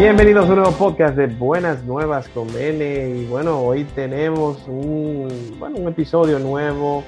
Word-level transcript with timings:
Bienvenidos 0.00 0.46
a 0.46 0.48
un 0.48 0.60
nuevo 0.60 0.72
podcast 0.72 1.14
de 1.14 1.26
Buenas 1.26 1.84
Nuevas 1.84 2.26
con 2.30 2.50
Bene. 2.54 3.10
Y 3.10 3.26
bueno, 3.26 3.60
hoy 3.60 3.84
tenemos 3.84 4.66
un, 4.66 5.28
bueno, 5.58 5.76
un 5.76 5.88
episodio 5.88 6.38
nuevo 6.38 7.04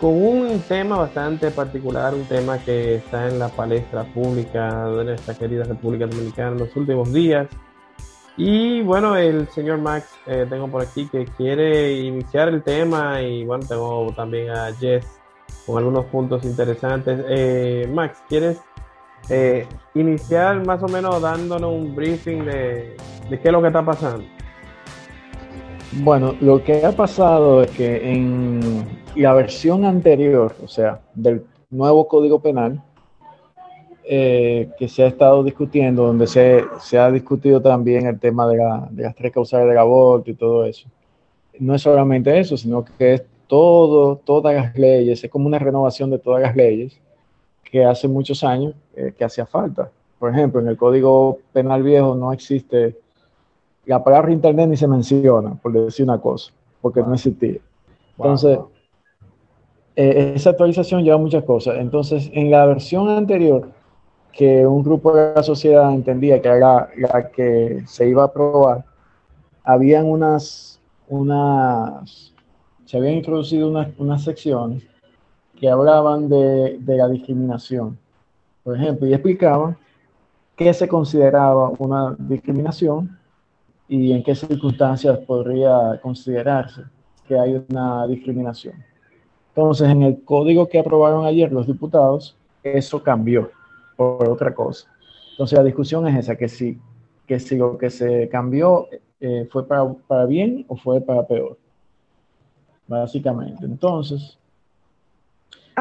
con 0.00 0.10
un 0.10 0.60
tema 0.60 0.98
bastante 0.98 1.50
particular, 1.50 2.14
un 2.14 2.26
tema 2.26 2.58
que 2.58 2.94
está 2.94 3.26
en 3.26 3.40
la 3.40 3.48
palestra 3.48 4.04
pública 4.04 4.86
de 4.86 5.04
nuestra 5.04 5.34
querida 5.34 5.64
República 5.64 6.06
Dominicana 6.06 6.52
en 6.52 6.58
los 6.58 6.76
últimos 6.76 7.12
días. 7.12 7.48
Y 8.36 8.82
bueno, 8.82 9.16
el 9.16 9.48
señor 9.48 9.78
Max, 9.78 10.08
eh, 10.28 10.46
tengo 10.48 10.68
por 10.68 10.82
aquí 10.82 11.08
que 11.08 11.24
quiere 11.24 11.92
iniciar 12.02 12.50
el 12.50 12.62
tema 12.62 13.20
y 13.20 13.44
bueno, 13.44 13.66
tengo 13.66 14.12
también 14.14 14.50
a 14.50 14.72
Jess 14.74 15.04
con 15.66 15.78
algunos 15.78 16.04
puntos 16.04 16.44
interesantes. 16.44 17.18
Eh, 17.28 17.90
Max, 17.92 18.22
¿quieres 18.28 18.60
eh, 19.30 19.66
iniciar 19.94 20.64
más 20.64 20.82
o 20.82 20.88
menos 20.88 21.20
dándonos 21.20 21.72
un 21.72 21.94
briefing 21.94 22.44
de, 22.44 22.96
qué 23.28 23.40
es 23.42 23.52
lo 23.52 23.60
que 23.60 23.66
está 23.66 23.84
pasando? 23.84 24.24
Bueno, 26.00 26.34
lo 26.40 26.62
que 26.62 26.84
ha 26.84 26.92
pasado 26.92 27.62
es 27.62 27.70
que 27.70 28.10
en 28.10 28.86
la 29.16 29.34
versión 29.34 29.84
anterior, 29.84 30.54
o 30.62 30.68
sea, 30.68 31.00
del 31.14 31.44
nuevo 31.70 32.06
Código 32.08 32.40
Penal, 32.40 32.82
eh, 34.04 34.70
que 34.78 34.88
se 34.88 35.02
ha 35.02 35.06
estado 35.06 35.44
discutiendo, 35.44 36.06
donde 36.06 36.26
se, 36.26 36.64
se, 36.80 36.98
ha 36.98 37.10
discutido 37.10 37.60
también 37.60 38.06
el 38.06 38.18
tema 38.18 38.46
de, 38.46 38.56
de 38.90 39.02
las 39.02 39.14
tres 39.14 39.32
causales 39.32 39.68
del 39.68 39.76
aborto 39.76 40.30
y 40.30 40.34
todo 40.34 40.64
eso. 40.64 40.88
No 41.58 41.74
es 41.74 41.82
solamente 41.82 42.38
eso, 42.38 42.56
sino 42.56 42.84
que 42.84 43.14
es 43.14 43.22
todo, 43.46 44.16
todas 44.16 44.54
las 44.54 44.78
leyes, 44.78 45.22
es 45.22 45.30
como 45.30 45.46
una 45.46 45.58
renovación 45.58 46.10
de 46.10 46.18
todas 46.18 46.40
las 46.40 46.56
leyes 46.56 46.98
que 47.70 47.84
hace 47.84 48.08
muchos 48.08 48.42
años 48.44 48.74
eh, 48.94 49.12
que 49.16 49.24
hacía 49.24 49.46
falta. 49.46 49.90
Por 50.18 50.30
ejemplo, 50.30 50.60
en 50.60 50.68
el 50.68 50.76
Código 50.76 51.38
Penal 51.52 51.82
Viejo 51.82 52.14
no 52.14 52.32
existe 52.32 52.96
la 53.86 54.02
palabra 54.02 54.32
internet 54.32 54.68
ni 54.68 54.76
se 54.76 54.88
menciona, 54.88 55.54
por 55.54 55.72
decir 55.72 56.04
una 56.04 56.18
cosa, 56.18 56.52
porque 56.80 57.00
no 57.00 57.14
existía. 57.14 57.58
Entonces, 58.16 58.58
eh, 59.96 60.32
esa 60.34 60.50
actualización 60.50 61.04
lleva 61.04 61.18
muchas 61.18 61.44
cosas. 61.44 61.76
Entonces, 61.78 62.30
en 62.34 62.50
la 62.50 62.66
versión 62.66 63.08
anterior, 63.08 63.68
que 64.32 64.66
un 64.66 64.82
grupo 64.82 65.14
de 65.14 65.34
la 65.34 65.42
sociedad 65.42 65.92
entendía 65.92 66.40
que 66.42 66.48
era 66.48 66.90
la 66.96 67.30
que 67.30 67.82
se 67.86 68.08
iba 68.08 68.22
a 68.22 68.26
aprobar, 68.26 68.84
habían 69.64 70.06
unas, 70.06 70.80
unas 71.08 72.34
se 72.84 72.96
habían 72.96 73.14
introducido 73.14 73.68
unas, 73.68 73.88
unas 73.98 74.22
secciones 74.22 74.82
que 75.58 75.68
hablaban 75.68 76.28
de, 76.28 76.78
la 76.86 77.08
discriminación, 77.08 77.98
por 78.62 78.76
ejemplo, 78.76 79.08
y 79.08 79.12
explicaban 79.12 79.76
qué 80.56 80.72
se 80.72 80.86
consideraba 80.86 81.70
una 81.78 82.14
discriminación 82.18 83.18
y 83.88 84.12
en 84.12 84.22
qué 84.22 84.34
circunstancias 84.34 85.18
podría 85.26 85.98
considerarse 86.00 86.82
que 87.26 87.38
hay 87.38 87.64
una 87.68 88.06
discriminación. 88.06 88.74
Entonces, 89.48 89.88
en 89.88 90.02
el 90.02 90.22
código 90.22 90.68
que 90.68 90.78
aprobaron 90.78 91.26
ayer 91.26 91.50
los 91.50 91.66
diputados, 91.66 92.36
eso 92.62 93.02
cambió 93.02 93.50
por 93.96 94.28
otra 94.28 94.54
cosa. 94.54 94.88
Entonces 95.32 95.58
la 95.58 95.64
discusión 95.64 96.06
es 96.06 96.16
esa, 96.18 96.36
que 96.36 96.48
si, 96.48 96.78
que 97.26 97.40
si 97.40 97.56
lo 97.56 97.76
que 97.76 97.90
se 97.90 98.28
cambió 98.28 98.86
eh, 99.20 99.48
fue 99.50 99.66
para, 99.66 99.92
para, 100.06 100.26
bien 100.26 100.64
o 100.68 100.76
fue 100.76 101.00
para 101.00 101.26
peor. 101.26 101.58
Básicamente. 102.86 103.64
Entonces. 103.64 104.38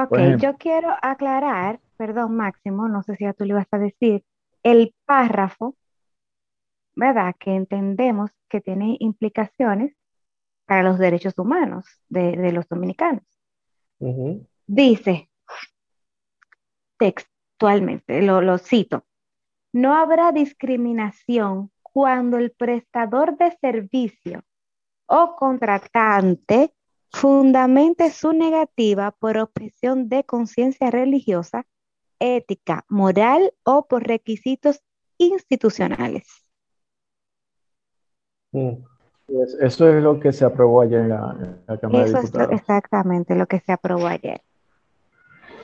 Ok, 0.04 0.18
ejemplo, 0.18 0.38
yo 0.38 0.58
quiero 0.58 0.96
aclarar, 1.02 1.80
perdón 1.98 2.36
Máximo, 2.36 2.88
no 2.88 3.02
sé 3.04 3.16
si 3.16 3.24
ya 3.24 3.34
tú 3.34 3.46
le 3.46 3.52
ibas 3.52 3.68
a 3.72 3.78
decir, 3.78 4.24
el 4.64 4.94
párrafo, 5.06 5.76
¿verdad? 6.96 7.36
Que 7.40 7.56
entendemos 7.56 8.32
que 8.50 8.62
tiene 8.62 8.98
implicaciones 9.00 9.96
para 10.66 10.84
los 10.84 11.00
derechos 11.00 11.38
humanos 11.38 11.86
de, 12.10 12.36
de 12.38 12.52
los 12.52 12.68
dominicanos. 12.68 13.24
Uh 14.00 14.14
-huh. 14.14 14.48
Dice, 14.68 15.30
lo, 18.08 18.42
lo 18.42 18.58
cito, 18.58 19.06
no 19.74 19.96
habrá 19.96 20.32
discriminación 20.32 21.72
cuando 21.82 22.38
el 22.38 22.52
prestador 22.52 23.38
de 23.38 23.58
servicio 23.60 24.44
o 25.06 25.36
contratante 25.36 26.74
fundamente 27.12 28.12
su 28.12 28.34
negativa 28.34 29.12
por 29.12 29.38
objeción 29.38 30.10
de 30.10 30.24
conciencia 30.24 30.92
religiosa, 30.92 31.66
ética, 32.20 32.86
moral 32.90 33.54
o 33.64 33.88
por 33.88 34.08
requisitos 34.08 34.82
institucionales. 35.18 36.28
Mm. 38.52 38.74
Eso 39.60 39.90
es 39.90 40.02
lo 40.02 40.20
que 40.20 40.32
se 40.32 40.46
aprobó 40.46 40.82
ayer 40.82 41.02
en 41.02 41.10
la, 41.10 41.36
en 41.40 41.62
la 41.68 41.78
Cámara 41.78 42.06
Eso 42.06 42.18
de 42.18 42.22
Diputados. 42.22 42.54
es 42.54 42.60
exactamente 42.62 43.36
lo 43.36 43.46
que 43.46 43.60
se 43.60 43.74
aprobó 43.74 44.08
ayer. 44.08 44.42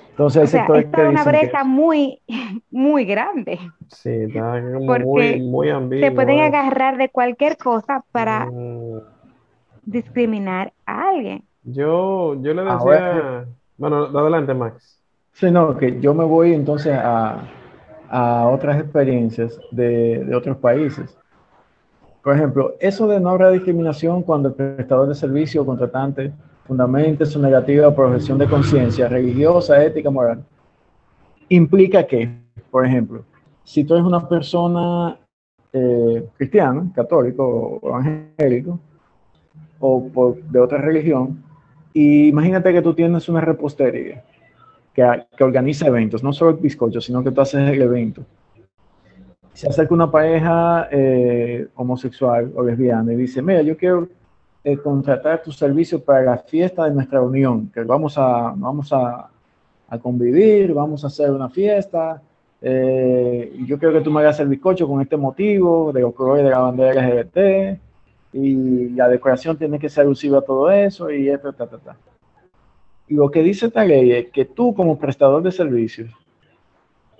Entonces, 0.10 0.44
o 0.44 0.48
sea, 0.48 0.68
esto 0.76 1.02
es 1.02 1.10
una 1.10 1.24
brecha 1.24 1.60
que... 1.60 1.64
muy, 1.64 2.22
muy 2.72 3.06
grande. 3.06 3.60
Sí, 3.88 4.10
está 4.10 4.62
muy, 4.62 5.42
muy 5.42 5.70
ambiguo. 5.70 6.08
Se 6.08 6.12
pueden 6.14 6.42
agarrar 6.42 6.98
de 6.98 7.10
cualquier 7.10 7.58
cosa 7.58 8.04
para 8.12 8.46
mm. 8.46 9.13
Discriminar 9.86 10.74
a 10.86 11.10
alguien. 11.10 11.44
Yo, 11.64 12.36
yo 12.42 12.54
le 12.54 12.62
decía, 12.62 12.74
Ahora, 12.74 13.46
bueno, 13.78 14.06
adelante 14.06 14.54
Max. 14.54 15.00
Sí, 15.32 15.50
no, 15.50 15.78
que 15.78 16.00
yo 16.00 16.14
me 16.14 16.24
voy 16.24 16.54
entonces 16.54 16.94
a, 16.94 17.44
a 18.10 18.48
otras 18.48 18.80
experiencias 18.80 19.60
de, 19.72 20.24
de, 20.24 20.36
otros 20.36 20.58
países. 20.58 21.18
Por 22.22 22.36
ejemplo, 22.36 22.76
eso 22.80 23.08
de 23.08 23.20
no 23.20 23.30
habrá 23.30 23.50
discriminación 23.50 24.22
cuando 24.24 24.50
el 24.50 24.56
prestador 24.56 25.08
de 25.08 25.16
servicio 25.16 25.62
o 25.62 25.66
contratante 25.66 26.32
fundamente 26.66 27.26
su 27.26 27.40
negativa 27.40 27.94
profesión 27.94 28.38
de 28.38 28.48
conciencia 28.48 29.08
religiosa, 29.08 29.84
ética, 29.84 30.10
moral, 30.10 30.44
implica 31.50 32.06
que, 32.06 32.30
por 32.72 32.86
ejemplo, 32.86 33.26
si 33.64 33.84
tú 33.84 33.96
eres 33.96 34.06
una 34.06 34.28
persona 34.28 35.18
eh, 35.74 36.26
cristiana, 36.38 36.90
católico 36.96 37.80
o 37.82 37.90
evangélico, 37.90 38.80
o 39.86 40.08
por, 40.08 40.42
de 40.44 40.60
otra 40.60 40.78
religión, 40.78 41.44
y 41.94 42.30
imagínate 42.30 42.72
que 42.72 42.82
tú 42.82 42.94
tienes 42.94 43.28
una 43.28 43.42
repostería 43.42 44.24
que, 44.94 45.26
que 45.36 45.44
organiza 45.44 45.88
eventos, 45.88 46.24
no 46.24 46.32
solo 46.32 46.52
el 46.52 46.58
bizcocho, 46.58 47.02
sino 47.02 47.22
que 47.22 47.32
tú 47.32 47.42
haces 47.42 47.70
el 47.70 47.82
evento. 47.82 48.24
Se 49.52 49.68
acerca 49.68 49.94
una 49.94 50.10
pareja 50.10 50.88
eh, 50.90 51.68
homosexual 51.76 52.52
o 52.56 52.64
lesbiana 52.64 53.12
y 53.12 53.18
dice, 53.18 53.42
mira, 53.42 53.62
yo 53.62 53.76
quiero 53.76 54.08
eh, 54.64 54.78
contratar 54.78 55.44
tu 55.44 55.52
servicio 55.52 56.02
para 56.02 56.22
la 56.22 56.38
fiesta 56.38 56.86
de 56.86 56.92
nuestra 56.92 57.22
unión, 57.22 57.70
que 57.70 57.84
vamos 57.84 58.18
a, 58.18 58.54
vamos 58.56 58.94
a, 58.94 59.30
a 59.90 60.00
convivir, 60.00 60.74
vamos 60.74 61.04
a 61.04 61.08
hacer 61.08 61.30
una 61.30 61.50
fiesta. 61.50 62.22
Eh, 62.62 63.54
yo 63.68 63.78
quiero 63.78 63.94
que 63.94 64.02
tú 64.02 64.12
me 64.12 64.22
hagas 64.22 64.40
el 64.40 64.48
bizcocho 64.48 64.88
con 64.88 65.02
este 65.02 65.18
motivo, 65.18 65.92
de 65.92 66.00
los 66.00 66.14
colores 66.14 66.46
de 66.46 66.52
la 66.52 66.60
bandera 66.60 66.94
LGBT, 66.94 67.80
y 68.34 68.90
la 68.90 69.08
decoración 69.08 69.58
tiene 69.58 69.80
que 69.80 69.90
ser 69.90 70.06
alusiva 70.06 70.40
a 70.40 70.42
todo 70.42 70.72
eso, 70.72 71.12
y 71.12 71.30
esto, 71.30 71.54
ta, 71.54 71.68
ta, 71.68 71.78
ta. 71.78 71.98
Y 73.08 73.16
lo 73.16 73.30
que 73.30 73.44
dice 73.44 73.68
esta 73.68 73.86
ley 73.86 74.12
es 74.12 74.32
que 74.32 74.46
tú, 74.46 74.74
como 74.74 74.98
prestador 74.98 75.44
de 75.44 75.52
servicios, 75.52 76.12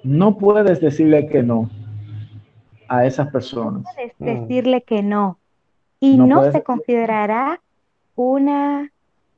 no 0.04 0.38
puedes 0.38 0.82
decirle 0.82 1.28
que 1.28 1.44
no 1.44 1.70
a 2.88 3.06
esas 3.06 3.30
personas. 3.30 3.84
No 3.84 3.90
puedes 3.96 4.14
decirle 4.20 4.82
que 4.82 5.04
no 5.04 5.38
y 6.00 6.18
no, 6.18 6.28
no 6.28 6.52
se 6.52 6.64
considerará 6.64 7.62
una 8.16 8.92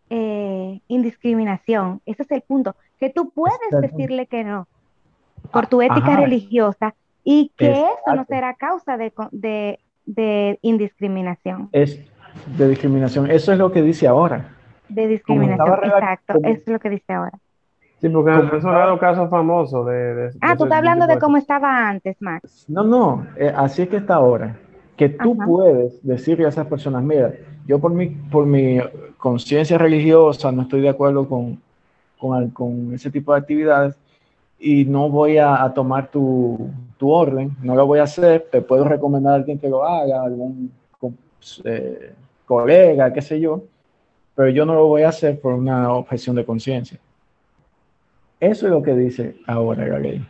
eh, 0.10 0.82
indiscriminación. 0.88 2.02
Ese 2.06 2.24
es 2.24 2.32
el 2.32 2.42
punto, 2.42 2.76
que 3.00 3.10
tú 3.10 3.30
puedes 3.30 3.60
decirle 3.82 4.28
que 4.28 4.44
no 4.44 4.68
por 5.52 5.68
tu 5.68 5.82
ética 5.82 6.14
Ajá. 6.14 6.22
religiosa 6.22 6.96
y 7.24 7.52
que 7.58 7.70
Exacto. 7.70 7.94
eso 8.02 8.16
no 8.16 8.26
será 8.26 8.54
causa 8.56 8.98
de, 8.98 9.14
de, 9.32 9.80
de, 10.06 10.60
indiscriminación. 10.62 11.70
Es 11.72 12.00
de 12.58 12.70
discriminación, 12.70 13.30
eso 13.30 13.52
es 13.52 13.58
lo 13.58 13.72
que 13.72 13.82
dice 13.82 14.08
ahora. 14.08 14.50
De 14.90 15.08
discriminación, 15.08 15.80
exacto, 15.84 16.34
como, 16.34 16.48
eso 16.48 16.62
es 16.66 16.72
lo 16.72 16.80
que 16.80 16.90
dice 16.90 17.14
ahora. 17.14 17.40
Sí, 18.00 18.10
porque 18.10 18.32
han 18.32 18.62
sonado 18.62 19.00
casos 19.00 19.30
famosos 19.30 19.86
de, 19.88 20.16
de, 20.16 20.32
Ah, 20.42 20.56
tú 20.56 20.66
estás 20.66 20.80
hablando 20.80 21.08
de 21.08 21.18
cómo 21.18 21.38
estaba 21.38 21.88
antes, 21.90 22.18
Max. 22.22 22.66
No, 22.68 22.84
no, 22.84 23.26
eh, 23.38 23.52
así 23.56 23.84
es 23.84 23.90
que 23.90 23.98
está 23.98 24.16
ahora 24.16 24.56
que 24.96 25.10
tú 25.10 25.34
Ajá. 25.34 25.46
puedes 25.46 26.02
decirle 26.04 26.46
a 26.46 26.50
esas 26.50 26.68
personas, 26.68 27.04
mira, 27.04 27.34
yo 27.66 27.80
por 27.80 27.94
mi, 27.94 28.08
por 28.08 28.46
mi 28.46 28.80
conciencia 29.18 29.78
religiosa 29.78 30.52
no 30.52 30.64
estoy 30.64 30.82
de 30.82 30.90
acuerdo 30.90 31.28
con, 31.28 31.60
con, 32.18 32.50
con, 32.52 32.94
ese 32.94 33.12
tipo 33.12 33.34
de 33.34 33.40
actividades 33.40 33.96
y 34.60 34.86
no 34.86 35.10
voy 35.10 35.38
a, 35.38 35.64
a 35.64 35.74
tomar 35.74 36.10
tu, 36.10 36.70
tu, 37.06 37.12
orden, 37.12 37.56
no 37.62 37.76
lo 37.76 37.86
voy 37.86 38.00
a 38.00 38.04
hacer, 38.04 38.48
te 38.52 38.62
puedo 38.62 38.84
recomendar 38.86 39.34
a 39.34 39.36
alguien 39.36 39.60
que 39.60 39.70
lo 39.70 39.86
haga, 39.86 40.24
algún 40.24 40.72
eh, 41.64 42.14
colega, 42.46 43.14
qué 43.14 43.22
sé 43.22 43.40
yo, 43.40 43.64
pero 44.34 44.50
yo 44.50 44.66
no 44.66 44.74
lo 44.74 44.88
voy 44.88 45.04
a 45.04 45.10
hacer 45.10 45.40
por 45.40 45.54
una 45.54 45.94
objeción 45.94 46.36
de 46.36 46.46
conciencia. 46.46 47.00
Eso 48.40 48.66
es 48.66 48.72
lo 48.72 48.82
que 48.82 48.96
dice 48.96 49.36
ahora 49.46 49.88
la 49.88 50.00
ley. 50.00 50.26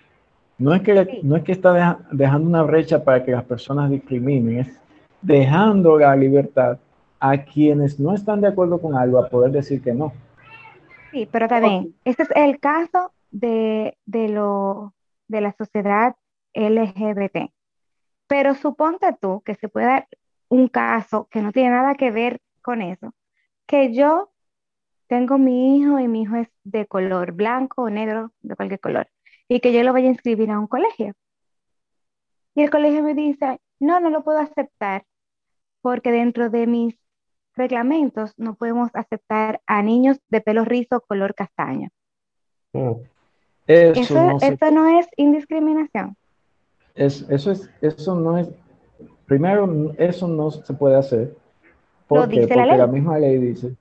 No 0.57 0.73
es 0.73 0.81
que, 0.81 1.21
no 1.23 1.35
es 1.35 1.43
que 1.43 1.51
está 1.53 1.99
dejando 2.11 2.47
una 2.47 2.63
brecha 2.63 3.03
para 3.03 3.23
que 3.23 3.31
las 3.31 3.43
personas 3.43 3.89
discriminen, 3.89 4.59
es 4.59 4.79
dejando 5.21 5.97
la 5.97 6.15
libertad 6.15 6.77
a 7.19 7.37
quienes 7.37 7.99
no 7.99 8.13
están 8.13 8.41
de 8.41 8.47
acuerdo 8.47 8.79
con 8.79 8.95
algo 8.95 9.17
a 9.19 9.29
poder 9.29 9.51
decir 9.51 9.81
que 9.81 9.93
no. 9.93 10.13
Sí, 11.11 11.27
pero 11.31 11.47
también, 11.47 11.95
este 12.03 12.23
es 12.23 12.29
el 12.35 12.59
caso 12.59 13.11
de, 13.31 13.97
de, 14.05 14.29
lo, 14.29 14.93
de 15.27 15.41
la 15.41 15.53
sociedad 15.57 16.15
LGBT. 16.55 17.51
Pero 18.27 18.55
suponte 18.55 19.15
tú 19.19 19.41
que 19.41 19.55
se 19.55 19.69
puede 19.69 19.85
dar 19.85 20.07
un 20.49 20.67
caso 20.67 21.27
que 21.29 21.41
no 21.41 21.51
tiene 21.51 21.71
nada 21.71 21.95
que 21.95 22.11
ver 22.11 22.39
con 22.61 22.81
eso, 22.81 23.13
que 23.67 23.93
yo 23.93 24.31
tengo 25.07 25.37
mi 25.37 25.77
hijo 25.77 25.99
y 25.99 26.07
mi 26.07 26.23
hijo 26.23 26.35
es 26.35 26.47
de 26.63 26.87
color 26.87 27.33
blanco 27.33 27.83
o 27.83 27.89
negro, 27.89 28.31
de 28.41 28.55
cualquier 28.55 28.79
color, 28.79 29.07
y 29.47 29.59
que 29.59 29.71
yo 29.71 29.83
lo 29.83 29.93
vaya 29.93 30.07
a 30.07 30.11
inscribir 30.11 30.49
a 30.49 30.59
un 30.59 30.67
colegio. 30.67 31.13
Y 32.55 32.63
el 32.63 32.69
colegio 32.69 33.03
me 33.03 33.13
dice, 33.13 33.59
no, 33.79 33.99
no 33.99 34.09
lo 34.09 34.23
puedo 34.23 34.39
aceptar 34.39 35.05
porque 35.81 36.11
dentro 36.11 36.49
de 36.49 36.65
mis 36.65 36.95
reglamentos 37.53 38.33
no 38.37 38.55
podemos 38.55 38.89
aceptar 38.93 39.61
a 39.67 39.83
niños 39.83 40.19
de 40.29 40.41
pelo 40.41 40.65
rizo 40.65 41.01
color 41.01 41.35
castaño. 41.35 41.89
Mm. 42.73 42.93
Eso, 43.67 44.13
no 44.13 44.37
esto 44.41 44.71
no 44.71 44.99
es 44.99 45.07
indiscriminación. 45.17 46.17
Es, 46.95 47.25
eso, 47.29 47.51
es, 47.51 47.69
eso 47.81 48.15
no 48.15 48.37
es, 48.37 48.47
primero, 49.25 49.93
eso 49.97 50.27
no 50.27 50.49
se 50.49 50.73
puede 50.73 50.95
hacer. 50.95 51.35
porque 52.07 52.47
la 52.47 52.87
misma 52.87 53.19
ley 53.19 53.37
dice, 53.37 53.75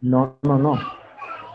no, 0.00 0.34
no, 0.42 0.58
no, 0.58 0.78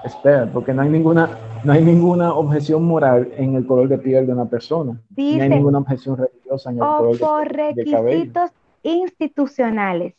espera, 0.06 0.50
porque 0.52 0.74
no 0.74 0.82
hay 0.82 0.90
ninguna, 0.90 1.38
no 1.64 1.74
hay 1.74 1.84
ninguna 1.84 2.34
objeción 2.34 2.86
moral 2.86 3.30
en 3.36 3.56
el 3.56 3.68
color 3.68 3.90
de 3.90 3.98
piel 3.98 4.26
de 4.26 4.34
una 4.34 4.46
persona. 4.46 4.94
no 4.94 5.44
hay 5.44 5.50
ninguna 5.50 5.80
objeción 5.80 6.18
religiosa 6.18 6.70
en 6.72 6.78
el 6.78 6.82
color 6.82 7.20
por 7.20 7.48
de, 7.56 7.74
requisitos 7.74 8.52
institucionales. 8.84 10.14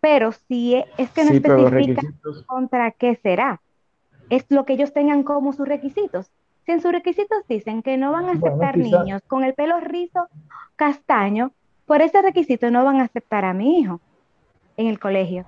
Pero 0.00 0.32
si 0.32 0.82
es 0.96 1.10
que 1.10 1.24
no 1.24 1.30
especifica 1.30 2.02
contra 2.46 2.90
qué 2.90 3.16
será, 3.22 3.60
es 4.30 4.46
lo 4.48 4.64
que 4.64 4.72
ellos 4.72 4.92
tengan 4.92 5.22
como 5.22 5.52
sus 5.52 5.68
requisitos. 5.68 6.30
Si 6.66 6.72
en 6.72 6.80
sus 6.80 6.92
requisitos 6.92 7.38
dicen 7.48 7.82
que 7.82 7.96
no 7.96 8.12
van 8.12 8.26
a 8.26 8.32
aceptar 8.32 8.76
niños 8.76 9.22
con 9.26 9.44
el 9.44 9.54
pelo 9.54 9.80
rizo 9.80 10.28
castaño, 10.76 11.52
por 11.86 12.02
ese 12.02 12.22
requisito 12.22 12.70
no 12.70 12.84
van 12.84 13.00
a 13.00 13.04
aceptar 13.04 13.44
a 13.44 13.54
mi 13.54 13.80
hijo 13.80 14.00
en 14.76 14.86
el 14.86 14.98
colegio. 14.98 15.44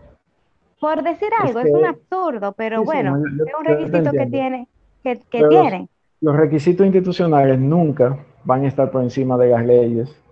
Por 0.81 1.03
decir 1.03 1.29
algo, 1.41 1.61
es, 1.61 1.71
un 1.71 1.87
absurdo, 1.87 2.53
pero 2.53 2.83
bueno, 2.83 3.17
es 3.19 3.55
un 3.57 3.65
requisito 3.65 4.11
que 4.11 4.27
tiene, 4.27 4.69
que, 5.03 5.17
tienen. 5.31 5.89
Los 6.21 6.37
requisitos 6.37 6.85
institucionales 6.85 7.59
nunca 7.59 8.19
van 8.45 8.65
a 8.65 8.69
estar 8.69 8.91
por 8.91 9.03
encima 9.03 9.39
de 9.39 9.51
las 9.51 9.65
leyes 9.65 10.23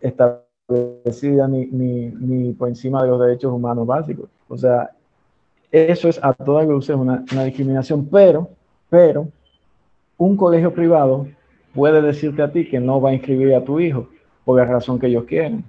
establecida 0.00 1.46
ni, 1.48 1.66
ni, 1.66 2.06
ni, 2.08 2.52
por 2.52 2.68
encima 2.68 3.02
de 3.02 3.08
los 3.08 3.20
derechos 3.20 3.52
humanos 3.52 3.86
básicos. 3.86 4.30
O 4.48 4.56
sea, 4.56 4.90
eso 5.70 6.08
es 6.08 6.18
a 6.22 6.32
todas 6.32 6.66
luces 6.66 6.96
una, 6.96 7.24
una 7.32 7.44
discriminación, 7.44 8.06
pero, 8.06 8.48
pero 8.92 9.26
un 10.18 10.36
colegio 10.36 10.70
privado 10.74 11.26
puede 11.74 12.02
decirte 12.02 12.42
a 12.42 12.52
ti 12.52 12.68
que 12.68 12.78
no 12.78 13.00
va 13.00 13.08
a 13.08 13.14
inscribir 13.14 13.54
a 13.54 13.64
tu 13.64 13.80
hijo 13.80 14.10
por 14.44 14.58
la 14.58 14.66
razón 14.66 14.98
que 14.98 15.06
ellos 15.06 15.24
quieren. 15.24 15.64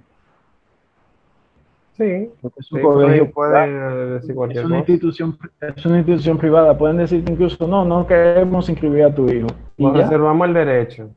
Sí, 1.96 2.28
es 2.58 2.72
un 2.72 2.82
colegio 2.82 3.30
puede 3.30 4.10
decir 4.16 4.34
cualquier 4.34 4.64
es 4.64 4.66
una 4.66 4.78
Institución, 4.78 5.38
es 5.74 5.86
una 5.86 5.98
institución 5.98 6.36
privada. 6.36 6.76
Pueden 6.76 6.98
decir 6.98 7.24
incluso, 7.26 7.66
no, 7.66 7.82
no 7.86 8.06
queremos 8.06 8.68
inscribir 8.68 9.04
a 9.04 9.14
tu 9.14 9.26
hijo. 9.30 9.46
Nos 9.78 9.96
reservamos 9.96 10.46
el 10.46 10.54
derecho. 10.54 11.10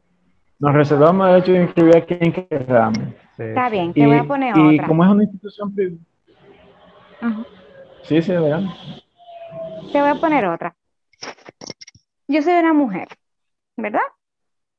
Nos 0.59 0.73
reservamos 0.73 1.27
el 1.27 1.33
derecho 1.33 1.51
de 1.51 1.63
inscribir 1.63 1.97
a 1.97 2.05
quien 2.05 2.31
queramos. 2.31 2.99
Está 3.37 3.69
bien, 3.69 3.91
te 3.93 4.05
voy 4.05 4.15
a 4.15 4.23
poner 4.23 4.53
otra. 4.53 4.73
Y 4.73 4.79
como 4.79 5.03
es 5.03 5.11
una 5.11 5.23
institución 5.23 5.75
privada. 5.75 5.97
Sí, 8.03 8.21
sí, 8.21 8.31
vean. 8.31 8.69
Te 9.91 9.99
voy 9.99 10.09
a 10.09 10.15
poner 10.15 10.45
otra. 10.45 10.73
Yo 12.27 12.41
soy 12.41 12.53
una 12.53 12.73
mujer, 12.73 13.07
¿verdad? 13.77 14.01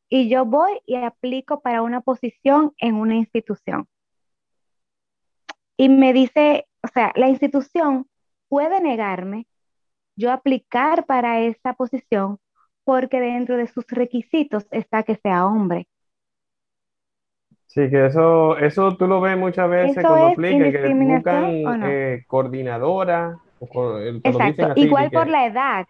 Y 0.09 0.29
yo 0.29 0.45
voy 0.45 0.81
y 0.87 0.97
aplico 0.97 1.61
para 1.61 1.83
una 1.83 2.01
posición 2.01 2.73
en 2.79 2.95
una 2.95 3.17
institución. 3.17 3.87
Y 5.77 5.89
me 5.89 6.13
dice, 6.13 6.67
o 6.83 6.89
sea, 6.89 7.13
la 7.15 7.29
institución 7.29 8.07
puede 8.49 8.81
negarme 8.81 9.47
yo 10.17 10.33
aplicar 10.33 11.07
para 11.07 11.41
esa 11.41 11.75
posición 11.75 12.39
porque 12.85 13.21
dentro 13.21 13.57
de 13.57 13.69
sus 13.69 13.87
requisitos 13.89 14.67
está 14.71 15.05
que 15.05 15.15
sea 15.17 15.47
hombre. 15.47 15.87
Sí, 17.67 17.89
que 17.91 18.07
eso, 18.07 18.57
eso 18.59 18.97
tú 18.97 19.07
lo 19.07 19.21
ves 19.21 19.39
muchas 19.39 19.71
veces 19.71 20.05
cuando 20.05 20.29
aplican, 20.29 20.73
que 20.73 20.95
buscan 20.95 21.83
eh, 21.85 22.25
coordinadora. 22.27 23.39
Exacto, 24.25 24.73
igual 24.77 25.11
por 25.11 25.29
la 25.29 25.47
edad, 25.47 25.87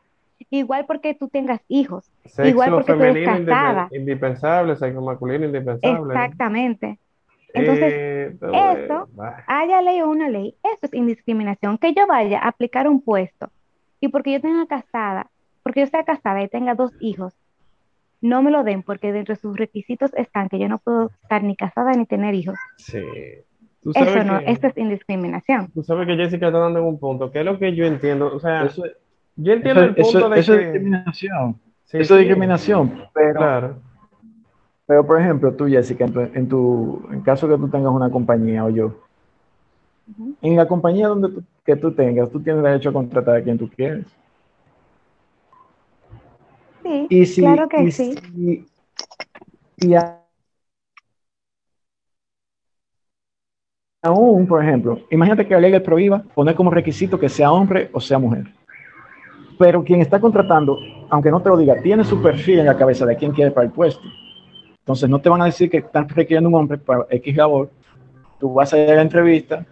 igual 0.51 0.87
porque 0.87 1.15
tú 1.15 1.29
tengas 1.29 1.61
hijos, 1.69 2.11
igual 2.45 2.71
porque 2.71 2.93
tú 2.93 3.03
eres 3.03 3.27
casada. 3.27 3.89
Indispensable, 3.93 4.77
sexo 4.77 5.01
masculino 5.01 5.47
indispensable. 5.47 6.15
Exactamente. 6.15 6.99
Entonces, 7.55 7.93
eh, 7.93 8.37
eso, 8.41 9.09
haya 9.47 9.81
ley 9.81 10.03
o 10.03 10.11
una 10.11 10.29
ley, 10.29 10.55
eso 10.63 10.81
es 10.83 10.95
indiscriminación. 10.95 11.79
Que 11.79 11.95
yo 11.95 12.07
vaya 12.07 12.41
a 12.41 12.49
aplicar 12.49 12.89
un 12.89 13.01
puesto 13.01 13.51
y 14.01 14.09
porque 14.09 14.33
yo 14.33 14.41
tenga 14.41 14.67
casada 14.67 15.31
porque 15.69 15.81
yo 15.81 15.87
sea 15.87 16.03
casada 16.03 16.43
y 16.43 16.49
tenga 16.49 16.75
dos 16.75 16.93
hijos, 16.99 17.35
no 18.23 18.43
me 18.43 18.51
lo 18.51 18.65
den 18.65 18.83
porque 18.83 19.13
dentro 19.13 19.35
de 19.35 19.41
sus 19.41 19.55
requisitos 19.55 20.15
están 20.15 20.49
que 20.49 20.59
yo 20.59 20.67
no 20.67 20.79
puedo 20.79 21.11
estar 21.23 21.43
ni 21.43 21.57
casada 21.57 21.93
ni 21.93 22.07
tener 22.07 22.35
hijos. 22.35 22.59
Sí. 22.79 23.03
Eso 23.95 24.25
no, 24.25 24.39
esto 24.39 24.69
es 24.69 24.79
indiscriminación. 24.79 25.71
Tú 25.73 25.83
sabes 25.83 26.07
que 26.07 26.17
Jessica 26.17 26.47
está 26.47 26.59
dando 26.59 26.83
un 26.83 26.99
punto, 26.99 27.31
que 27.31 27.41
es 27.41 27.45
lo 27.45 27.59
que 27.59 27.75
yo 27.75 27.85
entiendo, 27.85 28.35
o 28.35 28.41
sea, 28.41 28.67
yo 29.39 29.53
entiendo 29.53 29.83
el 29.83 29.95
punto 29.95 30.29
de 30.29 30.41
eso 30.41 30.55
es 30.55 30.61
discriminación. 30.61 31.61
eso 31.93 32.15
es 32.15 32.21
discriminación, 32.21 33.05
pero, 33.15 33.39
claro. 33.39 33.77
pero 34.87 35.07
por 35.07 35.21
ejemplo, 35.21 35.55
tú 35.55 35.67
Jessica, 35.67 36.05
en 36.05 36.49
tu, 36.49 37.09
en, 37.11 37.23
caso 37.23 37.49
que 37.49 37.57
tú 37.57 37.69
tengas 37.69 37.93
una 37.93 38.11
compañía 38.11 38.65
o 38.65 38.71
yo, 38.71 38.95
en 40.43 40.57
la 40.57 40.67
compañía 40.69 41.09
donde 41.09 41.43
que 41.65 41.77
tú 41.77 41.93
tengas, 41.93 42.31
tú 42.31 42.41
tienes 42.41 42.63
derecho 42.63 42.91
a 42.91 42.93
contratar 42.93 43.37
a 43.37 43.43
quien 43.43 43.59
tú 43.59 43.69
quieres 43.69 44.07
y 47.09 47.27
si, 47.27 47.41
claro 47.41 47.69
que 47.69 47.91
sí. 47.91 48.15
y 49.77 49.95
aún, 54.03 54.47
por 54.47 54.63
ejemplo, 54.63 55.01
imagínate 55.11 55.47
que 55.47 55.55
la 55.55 55.61
ley 55.61 55.73
le 55.73 55.81
prohíba 55.81 56.23
poner 56.35 56.55
como 56.55 56.71
requisito 56.71 57.19
que 57.19 57.29
sea 57.29 57.53
hombre 57.53 57.91
o 57.93 58.01
sea 58.01 58.19
mujer. 58.19 58.47
Pero 59.59 59.83
quien 59.83 60.01
está 60.01 60.21
contratando, 60.21 60.79
aunque 61.11 61.31
no 61.31 61.41
te 61.41 61.49
lo 61.49 61.57
diga, 61.57 61.81
tiene 61.83 62.05
su 62.05 62.23
perfil 62.23 62.61
en 62.61 62.67
la 62.67 62.77
cabeza 62.77 63.05
de 63.05 63.17
quién 63.17 63.33
quiere 63.33 63.51
para 63.51 63.67
el 63.67 63.73
puesto. 63.73 64.03
Entonces 64.79 65.11
no 65.11 65.21
te 65.21 65.29
van 65.29 65.43
a 65.43 65.47
decir 65.47 65.69
que 65.69 65.79
están 65.79 66.09
requiriendo 66.09 66.49
un 66.49 66.55
hombre 66.55 66.79
para 66.79 67.07
X 67.11 67.37
labor. 67.37 67.71
Tú 68.39 68.55
vas 68.55 68.73
a 68.73 68.79
ir 68.79 68.91
a 68.91 68.95
la 68.95 69.03
entrevista, 69.03 69.67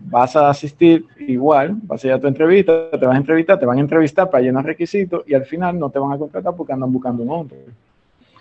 vas 0.00 0.34
a 0.34 0.48
asistir 0.48 1.04
igual, 1.18 1.76
vas 1.82 2.02
a 2.02 2.06
ir 2.08 2.12
a 2.14 2.20
tu 2.20 2.26
entrevista, 2.26 2.90
te 2.90 3.06
van 3.06 3.16
a 3.16 3.18
entrevistar, 3.18 3.58
te 3.58 3.66
van 3.66 3.78
a 3.78 3.80
entrevistar 3.80 4.30
para 4.30 4.42
llenar 4.42 4.64
requisitos 4.64 5.22
y 5.26 5.34
al 5.34 5.44
final 5.44 5.78
no 5.78 5.90
te 5.90 5.98
van 5.98 6.12
a 6.12 6.18
contratar 6.18 6.56
porque 6.56 6.72
andan 6.72 6.90
buscando 6.90 7.22
un 7.22 7.30
hombre. 7.30 7.58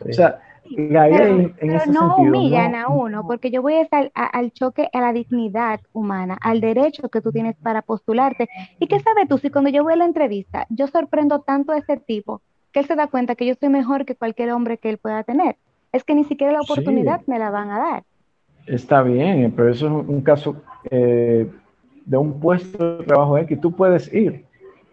O 0.09 0.13
sea, 0.13 0.39
pero, 0.75 1.85
no 1.91 2.17
humillan 2.17 2.75
a 2.75 2.87
uno, 2.87 3.25
porque 3.25 3.51
yo 3.51 3.61
voy 3.61 3.75
a 3.75 3.81
estar 3.81 4.11
al 4.13 4.51
choque 4.51 4.89
a 4.93 5.01
la 5.01 5.13
dignidad 5.13 5.79
humana, 5.93 6.37
al 6.41 6.61
derecho 6.61 7.09
que 7.09 7.21
tú 7.21 7.31
tienes 7.31 7.55
para 7.57 7.81
postularte. 7.81 8.49
¿Y 8.79 8.87
qué 8.87 8.99
sabes 8.99 9.27
tú 9.27 9.37
si 9.37 9.49
cuando 9.49 9.69
yo 9.69 9.83
voy 9.83 9.93
a 9.93 9.97
la 9.97 10.05
entrevista, 10.05 10.65
yo 10.69 10.87
sorprendo 10.87 11.39
tanto 11.39 11.71
a 11.71 11.77
ese 11.77 11.97
tipo 11.97 12.41
que 12.71 12.79
él 12.81 12.85
se 12.85 12.95
da 12.95 13.07
cuenta 13.07 13.35
que 13.35 13.45
yo 13.45 13.53
soy 13.55 13.69
mejor 13.69 14.05
que 14.05 14.15
cualquier 14.15 14.51
hombre 14.51 14.77
que 14.77 14.89
él 14.89 14.97
pueda 14.97 15.23
tener? 15.23 15.57
Es 15.91 16.03
que 16.03 16.15
ni 16.15 16.23
siquiera 16.23 16.53
la 16.53 16.61
oportunidad 16.61 17.21
me 17.27 17.37
la 17.37 17.49
van 17.49 17.71
a 17.71 17.79
dar. 17.79 18.03
Está 18.65 19.01
bien, 19.01 19.51
pero 19.55 19.69
eso 19.69 19.87
es 19.87 20.07
un 20.07 20.21
caso 20.21 20.55
eh, 20.89 21.49
de 22.05 22.17
un 22.17 22.39
puesto 22.39 22.97
de 22.97 23.03
trabajo 23.03 23.37
X. 23.37 23.59
Tú 23.59 23.71
puedes 23.71 24.13
ir, 24.13 24.45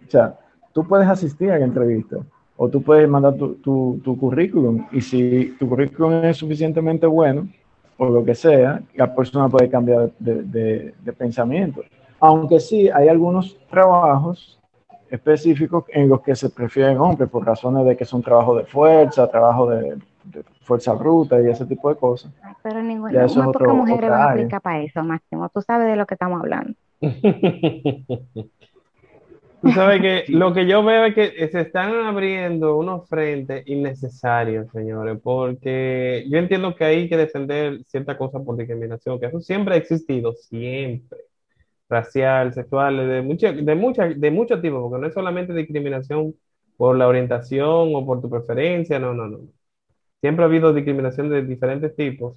o 0.06 0.10
sea, 0.10 0.38
tú 0.72 0.86
puedes 0.86 1.08
asistir 1.08 1.52
a 1.52 1.58
la 1.58 1.64
entrevista 1.64 2.18
o 2.60 2.68
tú 2.68 2.82
puedes 2.82 3.08
mandar 3.08 3.34
tu, 3.36 3.54
tu, 4.02 4.18
currículum 4.18 4.86
y 4.90 5.00
si 5.00 5.54
tu 5.58 5.68
currículum 5.68 6.24
es 6.24 6.36
suficientemente 6.36 7.06
bueno 7.06 7.48
o 7.96 8.06
lo 8.08 8.24
que 8.24 8.34
sea, 8.34 8.82
la 8.94 9.14
persona 9.14 9.48
puede 9.48 9.70
cambiar 9.70 10.10
de, 10.18 10.92
de 10.98 11.12
pensamiento. 11.12 11.82
Aunque 12.20 12.58
sí, 12.58 12.90
hay 12.90 13.08
algunos 13.08 13.56
trabajos 13.70 14.58
específicos 15.08 15.84
en 15.88 16.08
los 16.08 16.20
que 16.20 16.34
se 16.34 16.50
prefieren 16.50 16.98
hombres 16.98 17.30
por 17.30 17.46
razones 17.46 17.86
de 17.86 17.96
que 17.96 18.04
son 18.04 18.22
trabajo 18.22 18.56
de 18.56 18.64
fuerza, 18.64 19.28
trabajo 19.28 19.70
de 19.70 19.96
fuerza 20.62 20.92
bruta 20.92 21.40
y 21.40 21.46
ese 21.48 21.64
tipo 21.64 21.88
de 21.88 21.96
cosas. 21.96 22.32
Pero 22.62 22.82
ninguna, 22.82 23.26
mujeres 23.26 24.10
van 24.10 24.20
a 24.20 24.30
aplicar 24.32 24.60
para 24.60 24.82
eso, 24.82 25.02
Máximo. 25.02 25.48
Tú 25.48 25.62
sabes 25.62 25.86
de 25.86 25.96
lo 25.96 26.06
que 26.06 26.14
estamos 26.14 26.40
hablando. 26.40 26.74
Tú 29.60 29.70
sabes 29.72 30.00
que 30.00 30.24
lo 30.32 30.52
que 30.52 30.66
yo 30.66 30.84
veo 30.84 31.06
es 31.06 31.14
que 31.14 31.48
se 31.48 31.60
están 31.60 31.94
abriendo 32.06 32.76
unos 32.76 33.08
frentes 33.08 33.66
innecesarios, 33.66 34.70
señores, 34.70 35.18
porque 35.22 36.24
yo 36.28 36.38
entiendo 36.38 36.74
que 36.74 36.84
hay 36.84 37.08
que 37.08 37.16
defender 37.16 37.82
cierta 37.84 38.16
cosa 38.16 38.40
por 38.40 38.56
discriminación, 38.56 39.18
que 39.18 39.26
eso 39.26 39.40
siempre 39.40 39.74
ha 39.74 39.78
existido, 39.78 40.32
siempre. 40.34 41.18
Racial, 41.88 42.52
sexual, 42.52 42.96
de 43.08 43.22
mucho, 43.22 43.52
de 43.52 43.74
mucha, 43.74 44.08
de 44.08 44.30
muchos 44.30 44.60
tipos, 44.60 44.80
porque 44.82 45.00
no 45.00 45.06
es 45.08 45.14
solamente 45.14 45.54
discriminación 45.54 46.34
por 46.76 46.96
la 46.96 47.08
orientación 47.08 47.94
o 47.94 48.06
por 48.06 48.20
tu 48.20 48.30
preferencia, 48.30 48.98
no, 48.98 49.14
no, 49.14 49.26
no. 49.26 49.40
Siempre 50.20 50.44
ha 50.44 50.48
habido 50.48 50.72
discriminación 50.74 51.30
de 51.30 51.42
diferentes 51.42 51.94
tipos. 51.96 52.36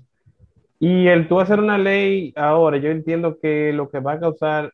Y 0.79 1.07
el 1.07 1.27
tú 1.27 1.39
hacer 1.39 1.59
una 1.59 1.77
ley 1.77 2.33
ahora, 2.35 2.77
yo 2.77 2.89
entiendo 2.89 3.37
que 3.39 3.73
lo 3.73 3.89
que 3.89 3.99
va 3.99 4.13
a 4.13 4.19
causar 4.19 4.73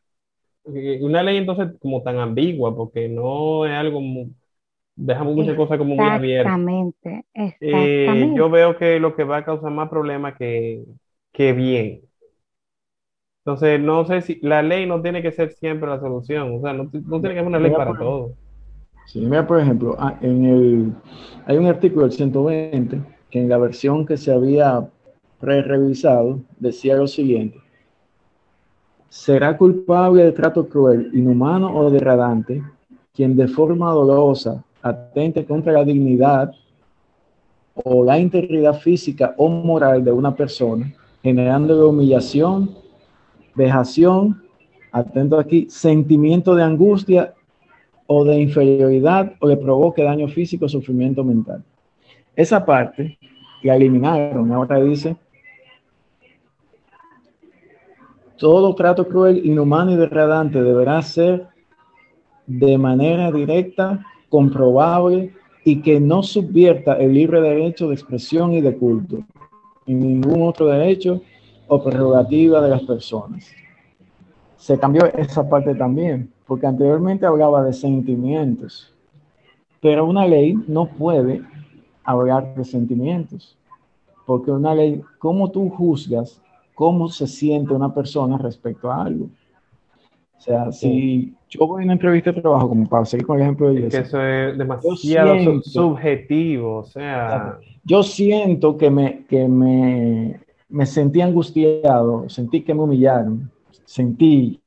una 1.02 1.24
ley 1.24 1.38
entonces 1.38 1.70
como 1.80 2.04
tan 2.04 2.18
ambigua, 2.20 2.76
porque 2.76 3.08
no 3.10 3.66
es 3.66 3.72
algo, 3.74 4.02
dejamos 4.96 5.36
muchas 5.36 5.56
cosas 5.56 5.78
como 5.78 5.96
muy 5.96 6.10
abiertas. 6.10 6.54
Exactamente, 6.54 7.26
eh, 7.60 8.32
yo 8.36 8.50
veo 8.50 8.78
que 8.78 9.00
lo 9.00 9.16
que 9.16 9.24
va 9.24 9.38
a 9.38 9.46
causar 9.46 9.72
más 9.72 9.90
problemas 9.90 10.36
que, 10.38 10.84
que 11.32 11.54
bien. 11.54 12.02
Entonces, 13.46 13.80
no 13.80 14.06
sé 14.06 14.22
si 14.22 14.40
la 14.42 14.62
ley 14.62 14.86
no 14.86 15.02
tiene 15.02 15.22
que 15.22 15.32
ser 15.32 15.54
siempre 15.54 15.90
la 15.90 16.00
solución, 16.00 16.56
o 16.58 16.62
sea, 16.62 16.74
no, 16.74 16.90
no 16.92 17.22
tiene 17.22 17.36
que 17.36 17.40
ser 17.40 17.48
una 17.48 17.60
ley 17.60 17.72
para 17.72 17.96
todo. 17.98 18.36
Sí, 19.06 19.22
mira, 19.22 19.48
por 19.48 19.60
ejemplo, 19.60 19.96
ah, 20.00 20.18
en 20.22 20.46
el, 20.46 20.94
hay 21.46 21.58
un 21.58 21.66
artículo 21.66 22.04
del 22.04 22.12
120 22.12 23.02
que 23.32 23.40
en 23.40 23.50
la 23.50 23.58
versión 23.58 24.06
que 24.06 24.18
se 24.18 24.32
había 24.32 24.90
re-revisado 25.42 26.42
decía 26.60 26.96
lo 26.98 27.08
siguiente 27.08 27.58
será 29.10 29.58
culpable 29.58 30.24
de 30.24 30.32
trato 30.32 30.68
cruel, 30.68 31.10
inhumano 31.14 31.76
o 31.76 31.90
degradante 31.90 32.62
quien 33.14 33.36
de 33.36 33.48
forma 33.48 33.92
dolorosa 33.92 34.64
atente 34.82 35.44
contra 35.46 35.74
la 35.74 35.84
dignidad 35.84 36.54
o 37.74 38.04
la 38.04 38.20
integridad 38.20 38.80
física 38.80 39.34
o 39.38 39.50
moral 39.50 40.04
de 40.04 40.12
una 40.12 40.36
persona, 40.36 40.94
generando 41.24 41.90
humillación, 41.90 42.76
vejación, 43.56 44.44
atento 44.92 45.40
aquí, 45.40 45.68
sentimiento 45.70 46.56
de 46.56 46.64
angustia 46.64 47.34
o 48.06 48.24
de 48.24 48.40
inferioridad 48.40 49.34
o 49.40 49.48
le 49.48 49.58
provoque 49.58 50.04
daño 50.04 50.28
físico 50.28 50.66
o 50.66 50.70
sufrimiento 50.70 51.24
mental. 51.24 51.64
Esa 52.36 52.66
parte 52.66 53.18
la 53.64 53.76
eliminaron, 53.76 54.52
ahora 54.52 54.80
dice 54.80 55.16
Todo 58.38 58.76
trato 58.76 59.08
cruel, 59.08 59.44
inhumano 59.46 59.92
y 59.92 59.96
degradante 59.96 60.62
deberá 60.62 61.02
ser 61.02 61.48
de 62.46 62.78
manera 62.78 63.32
directa, 63.32 64.06
comprobable 64.30 65.34
y 65.66 65.82
que 65.82 66.00
no 66.00 66.22
subvierta 66.22 66.94
el 66.94 67.14
libre 67.14 67.42
derecho 67.42 67.88
de 67.88 67.96
expresión 67.96 68.54
y 68.54 68.62
de 68.62 68.78
culto, 68.78 69.24
y 69.86 69.94
ningún 69.94 70.48
otro 70.48 70.68
derecho 70.68 71.22
o 71.68 71.84
prerrogativa 71.84 72.62
de 72.62 72.70
las 72.70 72.84
personas. 72.84 73.52
Se 74.56 74.78
cambió 74.78 75.06
esa 75.06 75.50
parte 75.50 75.74
también, 75.76 76.32
porque 76.46 76.68
anteriormente 76.68 77.26
hablaba 77.26 77.64
de 77.64 77.74
sentimientos, 77.74 78.94
pero 79.82 80.06
una 80.06 80.28
ley 80.28 80.58
no 80.68 80.86
puede 80.86 81.42
hablar 82.04 82.54
de 82.56 82.64
sentimientos, 82.64 83.58
porque 84.26 84.52
una 84.52 84.76
ley, 84.76 85.02
¿cómo 85.18 85.50
tú 85.50 85.70
juzgas 85.70 86.42
cómo 86.78 87.10
se 87.10 87.26
siente 87.26 87.74
una 87.74 87.92
persona 87.92 88.38
respecto 88.38 88.92
a 88.92 89.02
algo. 89.02 89.26
O 89.26 90.40
sea, 90.40 90.72
si 90.72 91.34
yo 91.50 91.66
voy 91.66 91.82
a 91.82 91.86
una 91.86 91.94
entrevista 91.94 92.32
de 92.32 92.40
trabajo, 92.40 92.70
como 92.70 92.88
para 92.88 93.04
seguir 93.04 93.26
con 93.26 93.38
el 93.38 93.42
ejemplo 93.42 93.74
de 93.74 93.88
es 93.88 93.92
que 93.92 94.02
eso 94.02 94.22
es 94.24 94.56
demasiado 94.56 95.60
subjetivo, 95.64 96.76
o 96.78 96.84
sea... 96.84 97.58
Yo 97.84 98.04
siento 98.04 98.78
que 98.78 98.92
me, 98.92 99.26
que 99.26 99.48
me, 99.48 100.40
me 100.70 100.86
sentí 100.86 101.20
angustiado, 101.20 102.30
sentí 102.30 102.62
que 102.62 102.76
me 102.76 102.84
humillaron, 102.84 103.50
sentí, 103.84 104.62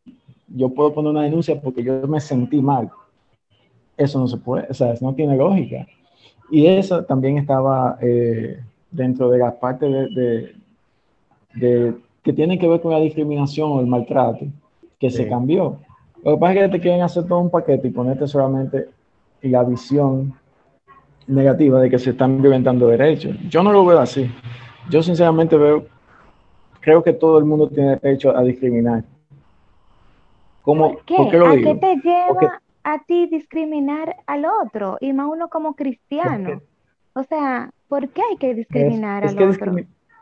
yo 0.48 0.68
puedo 0.70 0.92
poner 0.92 1.12
una 1.12 1.22
denuncia 1.22 1.60
porque 1.60 1.84
yo 1.84 2.08
me 2.08 2.18
sentí 2.18 2.60
mal. 2.60 2.90
Eso 3.96 4.18
no 4.18 4.26
se 4.26 4.36
puede, 4.36 4.66
o 4.68 4.74
sea, 4.74 4.94
no 5.00 5.14
tiene 5.14 5.36
lógica. 5.36 5.86
Y 6.50 6.66
eso 6.66 7.04
también 7.04 7.38
estaba 7.38 7.98
eh, 8.02 8.58
dentro 8.90 9.30
de 9.30 9.38
la 9.38 9.60
parte 9.60 9.86
de, 9.86 10.08
de, 10.08 10.59
que 11.58 12.32
tiene 12.32 12.58
que 12.58 12.68
ver 12.68 12.80
con 12.80 12.92
la 12.92 13.00
discriminación 13.00 13.72
o 13.72 13.80
el 13.80 13.86
maltrato, 13.86 14.46
que 14.98 15.10
se 15.10 15.28
cambió. 15.28 15.78
Lo 16.22 16.34
que 16.34 16.40
pasa 16.40 16.52
es 16.52 16.58
que 16.60 16.68
te 16.68 16.80
quieren 16.80 17.02
hacer 17.02 17.26
todo 17.26 17.38
un 17.38 17.50
paquete 17.50 17.88
y 17.88 17.90
ponerte 17.90 18.26
solamente 18.26 18.88
la 19.42 19.64
visión 19.64 20.34
negativa 21.26 21.80
de 21.80 21.88
que 21.88 21.98
se 21.98 22.10
están 22.10 22.42
violentando 22.42 22.88
derechos. 22.88 23.36
Yo 23.48 23.62
no 23.62 23.72
lo 23.72 23.84
veo 23.84 24.00
así. 24.00 24.30
Yo 24.90 25.02
sinceramente 25.02 25.56
veo, 25.56 25.86
creo 26.80 27.02
que 27.02 27.12
todo 27.12 27.38
el 27.38 27.44
mundo 27.44 27.68
tiene 27.68 27.96
derecho 27.96 28.36
a 28.36 28.42
discriminar. 28.42 29.04
¿Cómo, 30.62 30.92
¿Por 30.92 31.04
qué? 31.04 31.16
¿A 31.16 31.56
qué 31.56 31.74
te 31.74 31.96
lleva 31.96 32.60
a 32.84 33.02
ti 33.04 33.26
discriminar 33.26 34.16
al 34.26 34.44
otro? 34.44 34.98
Y 35.00 35.12
más 35.12 35.28
uno 35.30 35.48
como 35.48 35.74
cristiano. 35.74 36.60
O 37.14 37.22
sea, 37.24 37.70
¿por 37.88 38.08
qué 38.10 38.22
hay 38.28 38.36
que 38.36 38.54
discriminar 38.54 39.26
al 39.26 39.42
otro? 39.42 39.74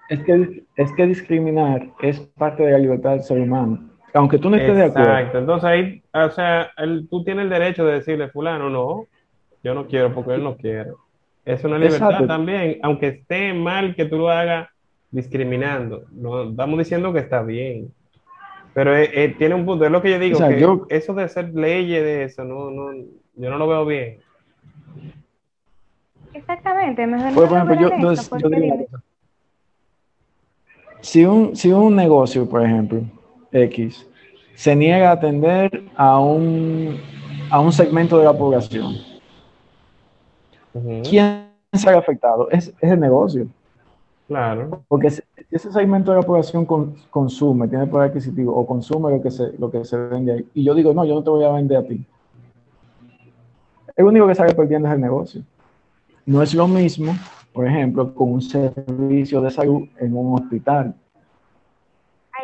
Es 0.09 0.23
que, 0.23 0.65
es 0.77 0.93
que 0.93 1.07
discriminar 1.07 1.89
es 2.01 2.21
parte 2.21 2.63
de 2.63 2.73
la 2.73 2.79
libertad 2.79 3.11
del 3.11 3.23
ser 3.23 3.41
humano, 3.41 3.91
aunque 4.15 4.39
tú 4.39 4.49
no 4.49 4.57
estés 4.57 4.77
de 4.77 4.85
acuerdo. 4.85 5.11
Exacto, 5.11 5.39
entonces 5.39 5.65
ahí, 5.65 6.03
o 6.13 6.31
sea, 6.31 6.71
tú 7.11 7.25
tienes 7.25 7.45
el 7.45 7.51
derecho 7.51 7.85
de 7.85 7.95
decirle, 7.95 8.29
fulano, 8.29 8.71
no, 8.71 9.07
yo 9.63 9.75
no 9.75 9.87
quiero 9.87 10.15
porque 10.15 10.35
él 10.35 10.43
no 10.43 10.57
quiere. 10.57 10.91
Es 11.45 11.65
una 11.65 11.79
libertad 11.79 12.27
también, 12.27 12.79
aunque 12.83 13.09
esté 13.09 13.53
mal 13.55 13.95
que 13.95 14.05
tú 14.05 14.19
lo 14.19 14.31
hagas 14.31 14.69
discriminando. 15.11 16.05
No 16.13 16.51
estamos 16.51 16.79
diciendo 16.79 17.13
que 17.13 17.21
está 17.21 17.43
bien. 17.43 17.91
Pero 18.75 18.97
eh, 18.97 19.11
eh, 19.13 19.35
tiene 19.37 19.55
un 19.55 19.65
punto, 19.65 19.85
es 19.85 19.91
lo 19.91 20.03
que 20.03 20.11
yo 20.11 20.19
digo, 20.19 20.39
que 20.87 20.97
eso 20.97 21.15
de 21.15 21.25
hacer 21.25 21.53
leyes 21.55 22.03
de 22.03 22.25
eso, 22.25 22.45
no, 22.45 22.71
no, 22.71 22.93
yo 23.35 23.51
no 23.51 23.59
lo 23.59 23.67
veo 23.67 23.87
bien. 23.87 24.19
Exactamente, 26.33 27.07
mejor 27.07 27.35
pues, 27.35 27.49
por 27.49 27.59
ejemplo, 27.59 27.81
yo, 27.81 28.39
yo 28.39 28.49
digo, 28.49 28.87
si 31.01 31.25
un, 31.25 31.55
si 31.57 31.73
un 31.73 31.95
negocio, 31.95 32.49
por 32.49 32.65
ejemplo, 32.65 33.03
X, 33.53 34.07
se 34.55 34.75
niega 34.75 35.11
a 35.11 35.13
atender 35.13 35.85
a 35.97 36.19
un, 36.19 36.99
a 37.51 37.61
un 37.61 37.73
segmento 37.73 38.19
de 38.19 38.25
la 38.25 38.33
población, 38.33 38.97
¿quién 41.09 41.49
será 41.73 41.99
afectado? 41.99 42.51
Es, 42.51 42.73
el 42.81 43.01
negocio. 43.01 43.47
Claro. 44.27 44.83
Porque 44.89 45.11
si 45.11 45.23
ese 45.51 45.73
segmento 45.73 46.11
de 46.11 46.19
la 46.19 46.27
población 46.27 46.67
consume, 47.11 47.69
tiene 47.69 47.87
poder 47.87 48.11
adquisitivo 48.11 48.55
o 48.55 48.67
consume 48.67 49.11
lo 49.11 49.23
que, 49.23 49.31
se, 49.31 49.53
lo 49.59 49.71
que 49.71 49.85
se 49.85 49.97
vende 49.97 50.33
ahí, 50.33 50.47
y 50.55 50.65
yo 50.65 50.75
digo, 50.75 50.93
no, 50.93 51.05
yo 51.05 51.15
no 51.15 51.23
te 51.23 51.31
voy 51.31 51.45
a 51.45 51.53
vender 51.53 51.79
a 51.79 51.83
ti. 51.85 52.05
El 53.97 54.05
único 54.05 54.29
que 54.29 54.35
sale 54.35 54.55
perdiendo 54.55 54.89
es 54.89 54.95
el 54.95 55.01
negocio. 55.01 55.43
No 56.27 56.43
es 56.43 56.55
lo 56.55 56.69
mismo 56.69 57.15
por 57.59 57.67
ejemplo, 57.67 58.15
con 58.15 58.35
un 58.35 58.41
servicio 58.41 59.41
de 59.41 59.51
salud 59.51 59.89
en 59.99 60.17
un 60.17 60.35
hospital. 60.35 60.95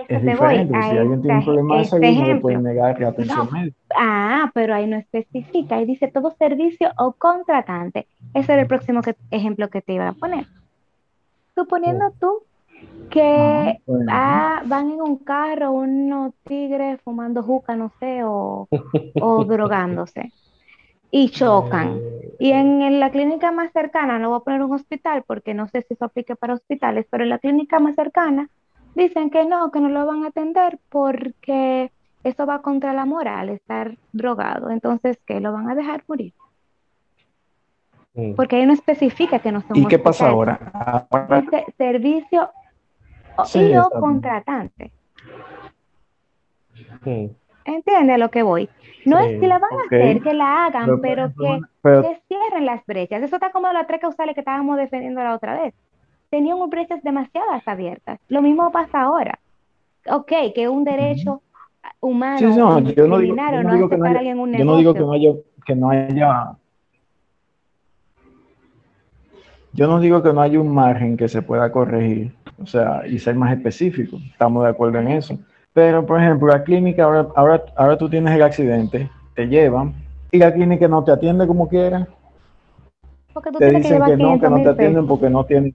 Es 0.08 0.20
diferente. 0.24 0.74
si 0.76 0.98
alguien 0.98 1.22
tiene 1.22 1.38
un 1.38 1.44
problema 1.44 1.78
de 1.78 1.84
salud, 1.84 2.04
no 2.04 2.26
le 2.26 2.40
pueden 2.40 2.62
negar 2.64 2.98
la 2.98 3.10
atención 3.10 3.48
médica. 3.52 3.76
Ah, 3.96 4.50
pero 4.52 4.74
ahí 4.74 4.88
no 4.88 4.96
especifica, 4.96 5.76
ahí 5.76 5.84
dice 5.84 6.08
todo 6.08 6.32
servicio 6.32 6.90
o 6.98 7.12
contratante. 7.12 8.08
Ese 8.34 8.54
era 8.54 8.62
el 8.62 8.66
próximo 8.66 9.02
ejemplo 9.30 9.68
que 9.70 9.82
te 9.82 9.92
iba 9.92 10.08
a 10.08 10.14
poner. 10.14 10.46
Suponiendo 11.54 12.06
oh. 12.06 12.14
tú 12.18 13.08
que 13.10 13.78
ah, 14.10 14.62
van 14.66 14.90
en 14.90 15.00
un 15.00 15.18
carro 15.18 15.70
unos 15.70 16.34
tigres 16.42 17.00
fumando 17.02 17.40
juca, 17.44 17.76
no 17.76 17.92
sé, 18.00 18.24
o, 18.24 18.66
o 19.20 19.44
drogándose 19.44 20.32
y 21.16 21.28
chocan. 21.28 22.00
Y 22.40 22.50
en, 22.50 22.98
la 22.98 23.12
clínica 23.12 23.52
más 23.52 23.70
cercana, 23.70 24.18
no 24.18 24.30
voy 24.30 24.38
a 24.38 24.44
poner 24.44 24.62
un 24.64 24.72
hospital 24.72 25.22
porque 25.24 25.54
no 25.54 25.68
sé 25.68 25.82
si 25.82 25.94
eso 25.94 26.06
aplique 26.06 26.34
para 26.34 26.54
hospitales, 26.54 27.06
pero 27.08 27.22
en 27.22 27.30
la 27.30 27.38
clínica 27.38 27.78
más 27.78 27.94
cercana 27.94 28.50
dicen 28.96 29.30
que 29.30 29.44
no, 29.44 29.70
que 29.70 29.78
no 29.78 29.90
lo 29.90 30.06
van 30.06 30.24
a 30.24 30.28
atender 30.28 30.80
porque 30.88 31.92
eso 32.24 32.46
va 32.46 32.62
contra 32.62 32.92
la 32.92 33.04
moral, 33.04 33.50
estar 33.50 33.96
drogado. 34.12 34.70
Entonces, 34.70 35.20
¿qué? 35.24 35.38
¿Lo 35.38 35.52
van 35.52 35.70
a 35.70 35.76
dejar 35.76 36.02
morir? 36.08 36.32
Mm. 38.14 38.34
Porque 38.34 38.56
ahí 38.56 38.66
no 38.66 38.72
especifica 38.72 39.38
que 39.38 39.52
no 39.52 39.60
son 39.60 39.76
¿Y 39.76 39.86
qué 39.86 40.00
pasa 40.00 40.30
ahora? 40.30 41.06
Este 41.30 41.64
servicio 41.78 42.50
y 43.54 43.76
o 43.76 43.88
contratante. 43.88 44.90
Sí. 47.04 47.30
¿Entiende 47.64 48.14
a 48.14 48.18
lo 48.18 48.32
que 48.32 48.42
voy? 48.42 48.68
No 49.04 49.18
es 49.18 49.40
que 49.40 49.46
la 49.46 49.58
van 49.58 49.72
a 49.72 49.82
hacer, 49.86 50.20
que 50.20 50.32
la 50.34 50.66
hagan, 50.66 51.00
pero, 51.00 51.32
que, 51.34 51.60
cierren 52.28 52.66
las 52.66 52.84
brechas. 52.86 53.22
Eso 53.22 53.36
está 53.36 53.50
como 53.50 53.72
las 53.72 53.86
tres 53.86 54.00
causales 54.00 54.34
que 54.34 54.40
estábamos 54.40 54.76
defendiendo 54.76 55.22
la 55.22 55.34
otra 55.34 55.60
vez. 55.60 55.74
Tenían 56.30 56.58
brechas 56.70 57.02
demasiadas 57.02 57.66
abiertas. 57.66 58.18
Lo 58.28 58.42
mismo 58.42 58.70
pasa 58.72 59.02
ahora. 59.02 59.38
Ok, 60.08 60.32
que 60.54 60.68
un 60.68 60.84
derecho 60.84 61.42
humano. 62.00 62.38
Sí, 62.38 62.44
no, 62.46 62.80
yo 62.80 63.06
no 63.06 63.18
digo, 63.18 63.34
que 63.88 63.96
no 63.96 64.06
haya, 64.06 64.22
yo 64.22 64.64
no 64.64 64.76
digo 64.76 64.94
que 64.94 65.00
no 65.00 65.12
haya, 65.12 65.32
que 65.66 65.74
no 65.74 65.90
haya 65.90 66.56
yo 69.74 69.88
no 69.88 69.98
digo 69.98 70.22
que 70.22 70.32
no 70.32 70.40
haya 70.40 70.60
un 70.60 70.72
margen 70.72 71.16
que 71.16 71.28
se 71.28 71.42
pueda 71.42 71.72
corregir, 71.72 72.32
o 72.62 72.66
sea, 72.66 73.06
y 73.08 73.18
ser 73.18 73.34
más 73.34 73.52
específico, 73.52 74.18
estamos 74.30 74.62
de 74.62 74.70
acuerdo 74.70 75.00
en 75.00 75.08
eso. 75.08 75.36
Pero, 75.74 76.06
por 76.06 76.20
ejemplo, 76.20 76.48
la 76.48 76.62
clínica, 76.62 77.04
ahora, 77.04 77.26
ahora, 77.34 77.64
ahora 77.76 77.98
tú 77.98 78.08
tienes 78.08 78.32
el 78.32 78.42
accidente, 78.42 79.10
te 79.34 79.46
llevan, 79.46 79.92
y 80.30 80.38
la 80.38 80.54
clínica 80.54 80.86
no 80.86 81.02
te 81.02 81.10
atiende 81.10 81.46
como 81.48 81.68
quiera. 81.68 82.06
Porque 83.32 83.50
tú 83.50 83.58
te 83.58 83.70
dicen 83.70 84.02
que, 84.04 84.16
no, 84.16 84.40
que 84.40 84.48
no 84.48 84.62
te 84.62 84.68
atienden 84.68 85.06
porque 85.08 85.28
no 85.28 85.44
tienen, 85.44 85.74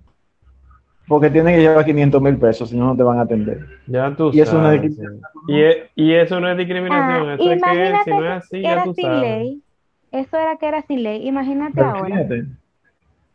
porque 1.06 1.30
tienen 1.30 1.54
que 1.56 1.62
llevar 1.62 1.84
500 1.84 2.22
mil 2.22 2.38
pesos, 2.38 2.70
si 2.70 2.78
no, 2.78 2.86
no 2.86 2.96
te 2.96 3.04
van 3.04 3.20
a 3.20 3.24
atender. 3.24 3.66
Ya 3.88 4.16
tú 4.16 4.30
y 4.30 4.38
sabes. 4.38 4.48
Eso 4.48 4.62
no 4.62 4.72
es 4.72 5.78
y, 5.96 6.14
eso 6.14 6.40
no 6.40 6.50
es 6.50 6.58
discriminación. 6.58 7.30
Ah, 7.30 7.34
eso 7.34 7.52
es 7.52 7.62
que 7.62 7.98
si 8.06 8.10
no 8.12 8.26
es 8.26 8.32
así, 8.32 8.62
ya 8.62 8.84
tú 8.86 8.94
sabes. 8.94 9.22
Ley. 9.22 9.64
Eso 10.12 10.38
era 10.38 10.56
que 10.56 10.68
era 10.68 10.82
sin 10.84 11.04
ley. 11.04 11.28
Imagínate 11.28 11.82
ahora. 11.82 12.26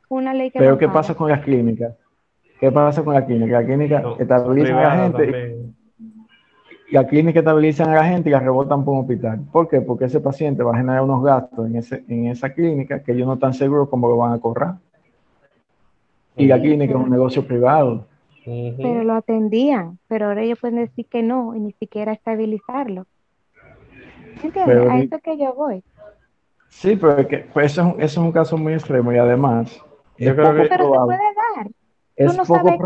Una 0.09 0.33
ley 0.33 0.51
que 0.51 0.59
Pero 0.59 0.79
¿qué 0.79 0.89
pasa 0.89 1.15
con 1.15 1.29
las 1.29 1.41
clínicas? 1.41 1.95
¿Qué 2.59 2.73
pasa 2.73 3.05
con 3.05 3.13
la 3.13 3.27
clínica? 3.27 3.61
La 3.61 3.67
clínica 3.67 4.03
estabiliza 4.19 4.79
a 4.79 4.97
la 4.97 5.03
gente. 5.03 5.57
Y 5.61 5.84
la 6.91 7.07
clínica 7.07 7.41
estabilizan 7.41 7.91
a 7.91 7.95
la 7.95 8.05
gente 8.05 8.29
y 8.29 8.33
la 8.33 8.41
rebotan 8.41 8.85
por 8.85 8.95
un 8.95 9.01
hospital. 9.01 9.41
¿Por 9.51 9.69
qué? 9.69 9.81
Porque 9.81 10.05
ese 10.05 10.21
paciente 10.21 10.63
va 10.63 10.73
a 10.73 10.77
generar 10.77 11.03
unos 11.03 11.23
gastos 11.23 11.67
en, 11.67 11.77
ese, 11.77 12.05
en 12.09 12.27
esa 12.27 12.53
clínica 12.53 13.03
que 13.03 13.13
ellos 13.13 13.27
no 13.27 13.35
están 13.35 13.55
seguros 13.55 13.89
cómo 13.89 14.09
lo 14.09 14.17
van 14.17 14.33
a 14.33 14.39
cobrar. 14.39 14.77
Y 16.37 16.47
la 16.47 16.61
clínica 16.61 16.95
es 16.95 17.01
un 17.01 17.11
negocio 17.11 17.47
privado. 17.47 18.07
Pero 18.45 19.05
lo 19.05 19.15
atendían, 19.15 19.99
pero 20.07 20.27
ahora 20.27 20.43
ellos 20.43 20.59
pueden 20.61 20.77
decir 20.77 21.07
que 21.07 21.23
no 21.23 21.55
y 21.55 21.61
ni 21.61 21.73
siquiera 21.73 22.13
estabilizarlo. 22.13 23.07
¿Entiendes? 24.43 24.91
a 24.91 24.99
eso 24.99 25.19
que 25.21 25.39
yo 25.39 25.55
voy. 25.55 25.83
Sí, 26.69 26.97
pero 26.97 27.19
es 27.19 27.27
que, 27.29 27.39
pues 27.39 27.73
eso, 27.73 27.95
es, 27.99 28.05
eso 28.05 28.21
es 28.21 28.27
un 28.27 28.33
caso 28.33 28.59
muy 28.59 28.75
extremo 28.75 29.13
y 29.13 29.17
además 29.17 29.81
yo 30.19 30.35
creo 30.35 30.55
que 30.55 30.69
pero 30.69 30.93
se 30.93 30.99
puede 30.99 31.34
tú 32.17 32.33
no 32.37 32.45
sabes 32.45 32.79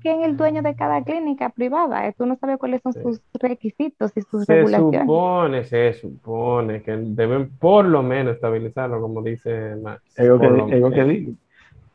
quién 0.00 0.20
es 0.20 0.28
el 0.28 0.36
dueño 0.36 0.62
de 0.62 0.74
cada 0.74 1.02
clínica 1.02 1.50
privada. 1.50 2.10
Tú 2.12 2.26
no 2.26 2.36
sabes 2.36 2.58
cuáles 2.58 2.80
son 2.82 2.92
sus 2.92 3.20
requisitos 3.34 4.12
y 4.16 4.22
sus 4.22 4.46
regulaciones. 4.46 4.98
Se 4.98 5.00
supone, 5.00 5.64
se 5.64 5.92
supone 5.94 6.82
que 6.82 6.96
deben 6.96 7.50
por 7.58 7.84
lo 7.84 8.02
menos 8.02 8.34
estabilizarlo, 8.34 9.00
como 9.00 9.22
dice 9.22 9.76
Max. 9.76 10.02
Es 10.16 10.26
lo 10.26 10.38
que, 10.38 11.04
digo. 11.04 11.32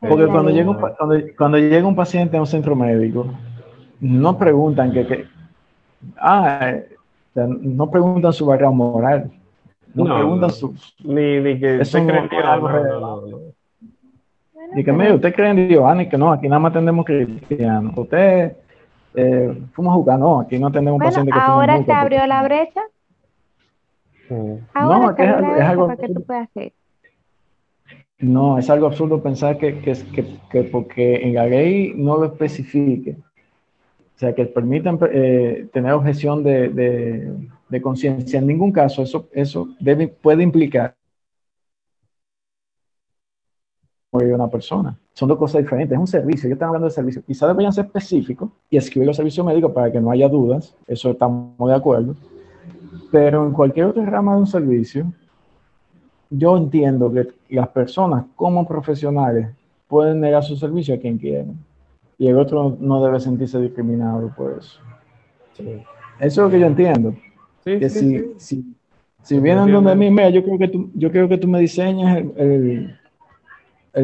Porque 0.00 0.26
cuando 0.26 0.50
llega, 0.50 0.70
un, 0.70 0.78
cuando, 1.36 1.58
llega 1.58 1.86
un 1.86 1.94
paciente 1.94 2.36
a 2.36 2.40
un 2.40 2.46
centro 2.46 2.74
médico, 2.74 3.26
no 4.00 4.36
preguntan 4.36 4.92
que, 4.92 5.26
ah, 6.18 6.74
no 7.34 7.88
preguntan 7.88 8.32
su 8.32 8.44
barrera 8.46 8.70
moral, 8.70 9.30
no, 9.94 10.04
preguntan 10.04 10.50
su... 10.50 10.74
Ni, 11.04 11.38
ni 11.40 11.60
que 11.60 11.82
eso 11.82 12.00
no, 12.00 13.26
no, 13.26 13.38
y 14.74 14.84
que, 14.84 14.92
mire, 14.92 15.14
usted 15.14 15.34
cree 15.34 15.50
en 15.50 15.68
Dios, 15.68 15.84
ah, 15.86 15.96
que 16.08 16.16
no, 16.16 16.32
aquí 16.32 16.48
nada 16.48 16.60
más 16.60 16.70
atendemos 16.70 17.04
cristianos. 17.04 17.92
Usted 17.96 18.56
eh, 19.14 19.62
fuimos 19.72 19.92
a 19.92 19.94
jugar, 19.94 20.18
no, 20.18 20.40
aquí 20.40 20.58
no 20.58 20.68
atendemos 20.68 20.98
bueno, 20.98 21.10
pacientes 21.10 21.34
que 21.34 21.40
ahora 21.40 21.84
se 21.84 21.92
abrió 21.92 22.26
la 22.26 22.42
brecha. 22.42 22.80
Ahora 24.72 24.98
no, 24.98 25.10
es, 25.10 25.58
es, 25.58 25.64
algo 25.64 25.86
para 25.88 26.00
que 26.00 26.08
tú 26.08 26.22
puedas 26.22 26.48
hacer. 26.48 26.72
No, 28.18 28.56
es 28.56 28.70
algo 28.70 28.86
absurdo 28.86 29.22
pensar 29.22 29.58
que, 29.58 29.80
que, 29.80 29.92
que, 30.14 30.24
que, 30.50 30.62
porque 30.62 31.16
en 31.16 31.34
la 31.34 31.46
ley 31.46 31.92
no 31.94 32.16
lo 32.16 32.26
especifique, 32.26 33.16
o 34.14 34.18
sea, 34.18 34.34
que 34.34 34.46
permitan 34.46 34.98
eh, 35.12 35.66
tener 35.72 35.92
objeción 35.92 36.42
de, 36.44 36.68
de, 36.68 37.32
de 37.68 37.82
conciencia, 37.82 38.38
en 38.38 38.46
ningún 38.46 38.72
caso 38.72 39.02
eso, 39.02 39.28
eso 39.32 39.68
debe, 39.80 40.08
puede 40.08 40.44
implicar 40.44 40.94
una 44.12 44.48
persona. 44.48 44.96
Son 45.14 45.28
dos 45.28 45.38
cosas 45.38 45.62
diferentes, 45.62 45.94
es 45.94 46.00
un 46.00 46.06
servicio, 46.06 46.48
yo 46.48 46.54
estoy 46.54 46.66
hablando 46.66 46.86
de 46.86 46.94
servicio. 46.94 47.22
Quizás 47.26 47.48
deberían 47.48 47.72
ser 47.72 47.86
específicos 47.86 48.50
y 48.68 48.76
escribir 48.76 49.06
los 49.06 49.16
servicios 49.16 49.44
médicos 49.46 49.72
para 49.72 49.90
que 49.90 50.00
no 50.00 50.10
haya 50.10 50.28
dudas, 50.28 50.74
eso 50.86 51.10
estamos 51.10 51.68
de 51.68 51.74
acuerdo. 51.74 52.14
Pero 53.10 53.46
en 53.46 53.52
cualquier 53.52 53.86
otra 53.86 54.04
rama 54.04 54.34
de 54.34 54.40
un 54.40 54.46
servicio, 54.46 55.12
yo 56.28 56.56
entiendo 56.56 57.12
que 57.12 57.28
las 57.50 57.68
personas 57.68 58.24
como 58.36 58.66
profesionales 58.66 59.48
pueden 59.88 60.20
negar 60.20 60.42
su 60.42 60.56
servicio 60.56 60.94
a 60.94 60.98
quien 60.98 61.18
quieran 61.18 61.56
y 62.18 62.26
el 62.28 62.38
otro 62.38 62.76
no 62.78 63.02
debe 63.04 63.18
sentirse 63.20 63.60
discriminado 63.60 64.32
por 64.36 64.58
eso. 64.58 64.78
Eso 65.58 65.76
es 66.20 66.36
lo 66.36 66.50
que 66.50 66.60
yo 66.60 66.66
entiendo. 66.66 67.14
que 67.64 67.88
si, 67.88 68.32
si, 68.36 68.74
si, 69.22 69.40
vienen 69.40 69.72
donde 69.72 69.94
mí, 69.94 70.10
mira, 70.10 70.30
yo 70.30 70.42
creo 70.42 70.58
que 70.58 70.68
tú, 70.68 70.90
yo 70.94 71.10
creo 71.10 71.28
que 71.28 71.38
tú 71.38 71.48
me 71.48 71.60
diseñas 71.60 72.16
el 72.16 72.32
el 72.36 73.01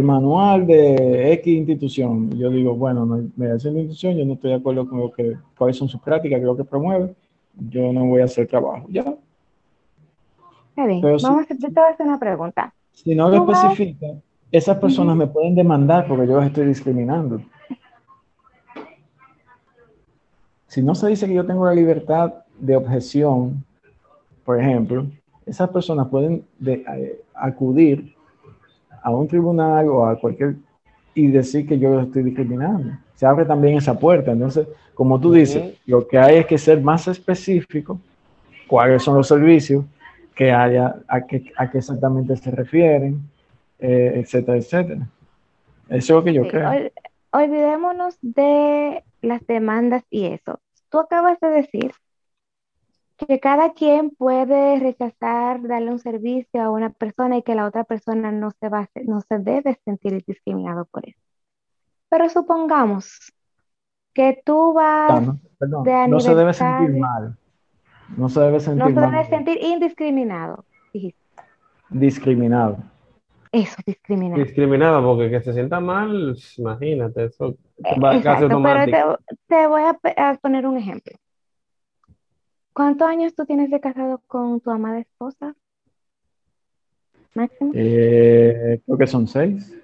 manual 0.03 0.67
de 0.67 1.33
X 1.35 1.47
institución. 1.47 2.31
Yo 2.37 2.51
digo, 2.51 2.75
bueno, 2.75 3.07
no, 3.07 3.29
me 3.37 3.51
hace 3.51 3.71
la 3.71 3.79
institución, 3.79 4.17
yo 4.17 4.25
no 4.25 4.35
estoy 4.35 4.51
de 4.51 4.57
acuerdo 4.57 4.89
con 4.89 5.01
lo 5.01 5.11
que, 5.11 5.37
cuáles 5.57 5.77
son 5.77 5.89
sus 5.89 6.01
prácticas, 6.01 6.43
lo 6.43 6.57
que 6.57 6.65
promueve, 6.65 7.15
yo 7.55 7.93
no 7.93 8.05
voy 8.07 8.21
a 8.21 8.25
hacer 8.25 8.47
trabajo. 8.47 8.87
Ya. 8.91 9.05
Vamos 10.77 11.25
a 11.25 11.41
hacer, 11.41 11.59
yo 11.59 11.69
te 11.69 11.81
voy 11.81 11.89
a 11.89 11.93
hacer 11.93 12.07
una 12.07 12.19
pregunta. 12.19 12.73
Si 12.93 13.15
no 13.15 13.29
lo 13.29 13.51
especifica, 13.51 14.07
esas 14.53 14.79
personas 14.79 15.17
me 15.17 15.27
pueden 15.27 15.55
demandar 15.55 16.07
porque 16.07 16.27
yo 16.27 16.37
las 16.37 16.47
estoy 16.47 16.67
discriminando. 16.67 17.41
Si 20.67 20.83
no 20.83 20.95
se 20.95 21.09
dice 21.09 21.27
que 21.27 21.35
yo 21.35 21.47
tengo 21.47 21.65
la 21.65 21.75
libertad 21.75 22.35
de 22.59 22.77
objeción, 22.77 23.65
por 24.45 24.61
ejemplo, 24.61 25.07
esas 25.47 25.71
personas 25.71 26.09
pueden 26.09 26.45
eh, 26.65 27.23
acudir 27.35 28.15
a 29.03 29.11
un 29.11 29.29
tribunal 29.29 29.89
o 29.89 30.07
a 30.07 30.19
cualquier 30.19 30.57
y 31.15 31.27
decir 31.29 31.67
que 31.67 31.79
yo 31.79 32.01
estoy 32.01 32.23
discriminando. 32.23 32.93
Se 33.15 33.27
abre 33.27 33.45
también 33.45 33.77
esa 33.77 33.99
puerta. 33.99 34.31
Entonces, 34.31 34.69
como 34.95 35.21
tú 35.21 35.33
dices, 35.33 35.75
lo 35.87 36.07
que 36.07 36.19
hay 36.19 36.37
es 36.37 36.47
que 36.47 36.59
ser 36.59 36.81
más 36.81 37.09
específico, 37.09 38.01
cuáles 38.69 39.03
son 39.03 39.17
los 39.17 39.27
servicios 39.27 39.85
que 40.35 40.53
haya, 40.53 40.95
a 41.09 41.27
qué, 41.27 41.53
a 41.57 41.69
qué 41.69 41.79
exactamente 41.79 42.37
se 42.37 42.51
refieren, 42.53 43.21
eh, 43.81 44.13
etcétera, 44.17 44.59
etcétera. 44.59 45.09
Eso 45.89 45.97
es 45.97 46.11
lo 46.11 46.25
que 46.25 46.33
yo 46.33 46.47
creo. 46.47 46.91
olvidémonos 47.33 48.17
de 48.23 49.03
las 49.23 49.45
demandas 49.47 50.05
y 50.11 50.27
eso. 50.27 50.61
Tú 50.91 51.01
acabas 51.01 51.41
de 51.41 51.49
decir 51.49 51.93
que 53.27 53.41
cada 53.41 53.73
quien 53.73 54.11
puede 54.11 54.79
rechazar 54.79 55.61
darle 55.63 55.91
un 55.91 55.99
servicio 55.99 56.63
a 56.63 56.71
una 56.71 56.91
persona 56.91 57.37
y 57.37 57.43
que 57.43 57.55
la 57.55 57.67
otra 57.67 57.85
persona 57.85 58.31
no 58.31 58.51
se, 58.53 58.69
va 58.69 58.89
no 59.05 59.21
se 59.21 59.39
debe 59.39 59.79
sentir 59.85 60.25
discriminado 60.25 60.85
por 60.85 61.09
eso. 61.09 61.19
Pero 62.09 62.29
supongamos 62.29 63.33
que 64.15 64.41
tú 64.45 64.73
vas 64.73 65.27
no, 65.27 65.41
no 66.09 66.21
se 66.21 66.35
debe 66.35 66.55
sentir 66.55 66.97
mal. 66.97 67.37
No 68.17 68.29
se 68.29 68.41
debe 68.41 68.61
sentir 68.61 68.95
No 68.95 69.01
se 69.01 69.11
debe 69.11 69.25
sentir 69.25 69.59
indiscriminado. 69.63 70.65
Discriminado. 71.91 72.79
Eso, 73.51 73.77
discriminado. 73.85 74.43
Discriminado, 74.43 75.03
porque 75.03 75.31
que 75.31 75.41
se 75.41 75.53
sienta 75.55 75.81
mal, 75.81 76.37
imagínate, 76.57 77.25
eso 77.25 77.57
eh, 77.79 77.99
va 77.99 78.21
casi 78.21 78.45
automático. 78.45 78.97
Pero 78.97 79.19
te, 79.47 79.67
voy 79.67 79.83
a 79.83 80.35
poner 80.35 80.67
un 80.67 80.77
ejemplo. 80.77 81.17
¿Cuántos 82.79 83.09
años 83.09 83.35
tú 83.35 83.45
tienes 83.45 83.71
de 83.71 83.81
casado 83.81 84.23
con 84.29 84.61
tu 84.61 84.71
amada 84.71 85.01
esposa? 85.01 85.53
Máximo. 87.35 87.73
Eh, 87.75 88.81
creo 88.87 88.97
que 88.97 89.07
son 89.09 89.27
seis. 89.27 89.77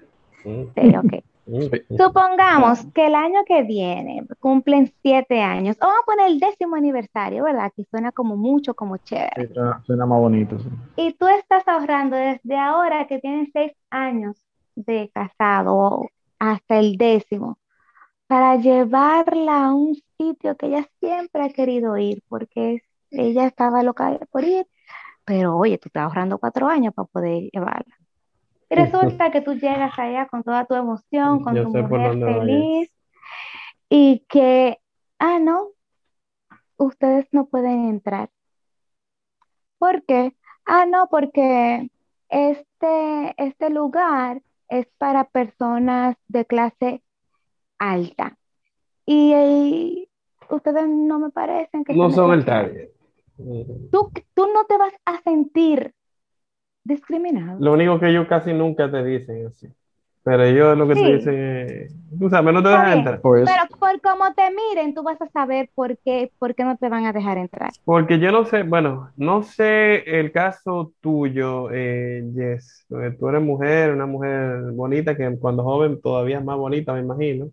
Sí, 0.44 0.70
ok. 0.96 1.74
Supongamos 1.98 2.86
que 2.94 3.08
el 3.08 3.16
año 3.16 3.40
que 3.48 3.64
viene 3.64 4.24
cumplen 4.38 4.92
siete 5.02 5.42
años, 5.42 5.76
vamos 5.80 5.96
a 6.02 6.06
poner 6.06 6.28
el 6.28 6.38
décimo 6.38 6.76
aniversario, 6.76 7.42
¿verdad? 7.42 7.72
Que 7.74 7.82
suena 7.82 8.12
como 8.12 8.36
mucho, 8.36 8.74
como 8.74 8.96
chévere. 8.98 9.52
suena, 9.84 10.06
más 10.06 10.20
bonito. 10.20 10.56
Y 10.94 11.14
tú 11.14 11.26
estás 11.26 11.66
ahorrando 11.66 12.14
desde 12.14 12.56
ahora 12.56 13.08
que 13.08 13.18
tienes 13.18 13.48
seis 13.52 13.72
años 13.90 14.36
de 14.76 15.10
casado 15.12 16.10
hasta 16.38 16.78
el 16.78 16.96
décimo 16.96 17.58
para 18.26 18.56
llevarla 18.56 19.66
a 19.66 19.74
un 19.74 19.94
sitio 20.18 20.56
que 20.56 20.66
ella 20.66 20.88
siempre 21.00 21.44
ha 21.44 21.48
querido 21.50 21.96
ir, 21.98 22.22
porque 22.28 22.82
ella 23.10 23.46
estaba 23.46 23.82
loca 23.82 24.18
por 24.30 24.44
ir, 24.44 24.66
pero 25.24 25.56
oye, 25.56 25.78
tú 25.78 25.88
estás 25.88 26.04
ahorrando 26.04 26.38
cuatro 26.38 26.68
años 26.68 26.94
para 26.94 27.06
poder 27.06 27.50
llevarla. 27.52 27.96
Y 28.70 28.74
resulta 28.74 29.30
que 29.30 29.40
tú 29.40 29.54
llegas 29.54 29.98
allá 29.98 30.26
con 30.26 30.42
toda 30.42 30.64
tu 30.64 30.74
emoción, 30.74 31.42
con 31.42 31.54
tu 31.54 31.70
mujer 31.70 32.18
feliz, 32.18 32.90
y 33.88 34.24
que, 34.28 34.80
ah, 35.18 35.38
no, 35.38 35.68
ustedes 36.76 37.26
no 37.32 37.46
pueden 37.46 37.88
entrar. 37.88 38.30
¿Por 39.78 40.04
qué? 40.04 40.34
Ah, 40.64 40.86
no, 40.86 41.08
porque 41.08 41.90
este, 42.28 43.34
este 43.36 43.70
lugar 43.70 44.42
es 44.68 44.86
para 44.98 45.24
personas 45.24 46.16
de 46.28 46.46
clase 46.46 47.03
alta. 47.78 48.36
Y, 49.06 50.08
ustedes 50.50 50.88
no 50.88 51.18
me 51.18 51.30
parecen 51.30 51.84
que... 51.84 51.94
No 51.94 52.10
son 52.10 52.32
el 52.32 52.44
target. 52.44 52.90
Tú, 53.90 54.10
tú 54.34 54.46
no 54.52 54.64
te 54.66 54.78
vas 54.78 54.92
a 55.04 55.20
sentir 55.22 55.92
discriminado. 56.84 57.58
Lo 57.60 57.72
único 57.72 57.98
que 57.98 58.10
ellos 58.10 58.26
casi 58.28 58.52
nunca 58.52 58.90
te 58.90 59.02
dicen 59.02 59.38
es 59.38 59.46
así. 59.46 59.68
Pero 60.24 60.42
ellos 60.42 60.78
lo 60.78 60.88
que 60.88 60.94
te 60.94 61.12
dicen 61.16 61.34
es, 61.34 61.94
tú 62.18 62.30
sabes, 62.30 62.54
no 62.54 62.62
te 62.62 62.70
dejan 62.70 62.98
entrar. 62.98 63.20
Pero 63.20 63.78
por 63.78 64.00
cómo 64.00 64.32
te 64.34 64.42
miren, 64.50 64.94
tú 64.94 65.02
vas 65.02 65.20
a 65.20 65.28
saber 65.28 65.68
por 65.74 65.98
qué, 65.98 66.32
por 66.38 66.54
qué 66.54 66.64
no 66.64 66.78
te 66.78 66.88
van 66.88 67.04
a 67.04 67.12
dejar 67.12 67.36
entrar. 67.36 67.72
Porque 67.84 68.18
yo 68.18 68.32
no 68.32 68.46
sé, 68.46 68.62
bueno, 68.62 69.10
no 69.16 69.42
sé 69.42 70.18
el 70.18 70.32
caso 70.32 70.92
tuyo, 71.02 71.68
eh, 71.70 72.24
Jess. 72.34 72.86
Tú 72.88 73.28
eres 73.28 73.42
mujer, 73.42 73.92
una 73.92 74.06
mujer 74.06 74.72
bonita 74.72 75.14
que 75.14 75.36
cuando 75.38 75.62
joven 75.62 76.00
todavía 76.00 76.38
es 76.38 76.44
más 76.44 76.56
bonita, 76.56 76.94
me 76.94 77.00
imagino. 77.00 77.50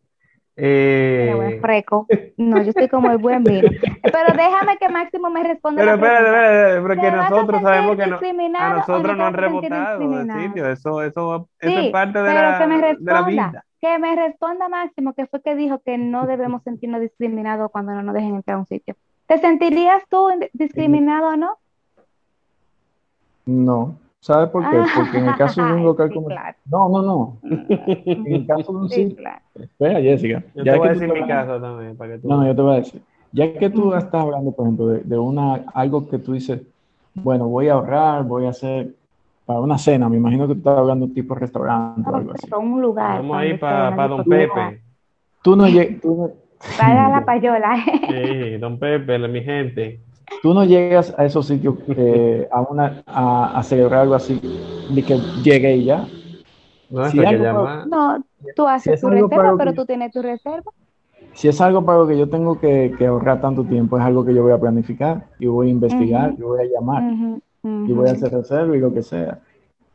Eh... 0.56 1.60
freco. 1.62 2.08
No, 2.38 2.60
yo 2.64 2.70
estoy 2.70 2.88
como 2.88 3.12
el 3.12 3.20
buen 3.20 3.44
vino. 3.44 3.70
Pero 4.02 4.34
déjame 4.36 4.78
que 4.78 4.90
Máximo 4.90 5.30
me 5.30 5.44
responda. 5.44 5.82
Pero 5.82 5.94
espérate, 5.94 6.26
espérate, 6.26 6.82
porque 6.82 7.12
nosotros 7.12 7.62
sabemos 7.62 7.98
que 7.98 8.08
no, 8.08 8.58
a 8.58 8.70
nosotros 8.74 9.18
no 9.18 9.26
han 9.28 9.34
rebotado 9.36 10.22
el 10.22 10.32
sitio. 10.32 10.68
Eso, 10.68 11.04
eso, 11.04 11.50
eso 11.60 11.80
es 11.80 11.92
parte 11.92 12.20
de 12.20 12.34
la, 12.34 12.58
que 12.58 12.68
me 12.68 12.82
responda, 12.82 13.14
de 13.14 13.20
la 13.20 13.28
vida. 13.28 13.66
Que 13.80 14.00
me 14.00 14.16
responda 14.16 14.70
Máximo, 14.70 15.14
que 15.14 15.28
fue 15.28 15.42
que 15.44 15.56
dijo 15.56 15.82
que 15.86 16.00
no 16.00 16.26
debemos 16.26 16.64
sentirnos 16.64 17.00
discriminados 17.02 17.70
cuando 17.72 17.94
no 17.94 18.02
nos 18.02 18.16
dejen 18.16 18.36
entrar 18.36 18.58
a 18.58 18.60
un 18.62 18.66
sitio. 18.66 18.96
¿Te 19.28 19.38
sentirías 19.38 20.04
tú 20.10 20.30
discriminado 20.54 21.30
o 21.30 21.36
no? 21.36 21.58
No. 23.46 23.96
¿Sabes 24.22 24.50
por 24.50 24.70
qué? 24.70 24.78
Porque 24.96 25.18
en 25.18 25.30
el 25.30 25.36
caso 25.36 25.66
de 25.66 25.74
un 25.74 25.84
local 25.84 26.14
como... 26.14 26.30
No, 26.30 26.90
no, 26.90 27.02
no. 27.02 27.38
En 27.44 28.34
el 28.34 28.46
caso 28.46 28.72
de 28.72 28.78
un 28.78 28.90
sitio... 28.90 29.18
Espera, 29.56 30.00
Jessica. 30.00 30.44
Yo 30.54 30.64
ya 30.64 30.74
te 30.74 30.78
voy 30.78 30.88
a 30.88 30.92
decir 30.92 31.12
mi 31.12 31.28
caso 31.28 31.60
también, 31.60 31.98
para 31.98 32.14
que 32.14 32.20
tú... 32.20 32.28
No, 32.28 32.38
no, 32.38 32.46
yo 32.46 32.56
te 32.56 32.62
voy 32.62 32.74
a 32.74 32.78
decir. 32.78 33.02
Ya 33.32 33.52
que 33.54 33.70
tú 33.72 33.96
estás 33.96 34.22
hablando, 34.22 34.52
por 34.52 34.66
ejemplo, 34.66 34.88
de, 34.88 35.18
una, 35.18 35.66
algo 35.74 36.08
que 36.08 36.20
tú 36.20 36.34
dices, 36.34 36.62
bueno, 37.16 37.48
voy 37.48 37.70
a 37.70 37.74
ahorrar, 37.74 38.24
voy 38.24 38.46
a 38.46 38.50
hacer 38.50 38.94
para 39.46 39.60
una 39.60 39.80
cena, 39.80 40.08
me 40.08 40.18
imagino 40.18 40.48
que 40.48 40.54
tú 40.54 40.60
estás 40.60 40.78
hablando 40.78 41.08
de 41.08 41.14
tipo 41.16 41.34
restaurante 41.34 42.08
o 42.08 42.16
algo 42.16 42.34
así. 42.34 42.48
Para 42.48 42.62
un 42.62 42.80
lugar. 42.80 43.18
Vamos 43.18 43.38
ahí 43.38 43.58
para, 43.58 43.96
para 43.96 44.08
Don 44.08 44.24
Pepe. 44.24 44.82
Tú 45.42 45.56
no 45.56 45.68
llegas... 45.68 46.00
Para 46.78 47.10
la 47.10 47.26
payola. 47.26 47.76
Sí, 48.08 48.58
Don 48.58 48.78
Pepe, 48.78 49.18
mi 49.28 49.42
gente 49.42 50.00
tú 50.41 50.54
no 50.54 50.63
llegas 50.63 51.13
a 51.17 51.26
esos 51.26 51.48
sitios 51.48 51.76
eh, 51.89 52.48
a, 52.52 52.62
una, 52.62 53.04
a, 53.06 53.62
celebrar 53.63 54.02
algo 54.02 54.15
así, 54.15 54.39
de 54.94 55.04
que 55.04 55.17
llegue 55.44 55.76
y 55.78 55.86
ya. 55.86 56.08
No, 56.89 57.86
no 57.86 58.24
tú 58.56 58.67
haces 58.67 59.00
tu 59.00 59.10
reserva, 59.10 59.56
pero 59.58 59.74
tú 59.74 59.86
tienes 59.86 60.12
tu 60.12 60.22
reserva. 60.22 60.72
Si 61.34 61.48
es 61.48 61.62
algo 61.62 61.86
para 61.86 62.00
lo 62.00 62.08
que 62.08 62.17
yo 62.17 62.28
tengo 62.28 62.60
que, 62.60 62.94
ahorrar 63.08 63.39
tanto 63.39 63.63
tiempo, 63.63 63.98
es 63.98 64.04
algo 64.04 64.26
que 64.26 64.34
yo 64.34 64.44
voy 64.44 64.52
a 64.52 64.60
planificar 64.60 65.28
y 65.39 65.46
voy 65.46 65.67
a 65.67 65.72
investigar, 65.72 66.34
y 66.38 66.41
voy 66.41 66.60
a 66.60 66.65
llamar 66.65 67.04
y 67.63 67.94
voy 67.94 68.10
a 68.10 68.13
hacer 68.13 68.32
reserva 68.32 68.76
y 68.76 68.80
lo 68.80 68.94
que 68.94 69.04
sea. 69.04 69.39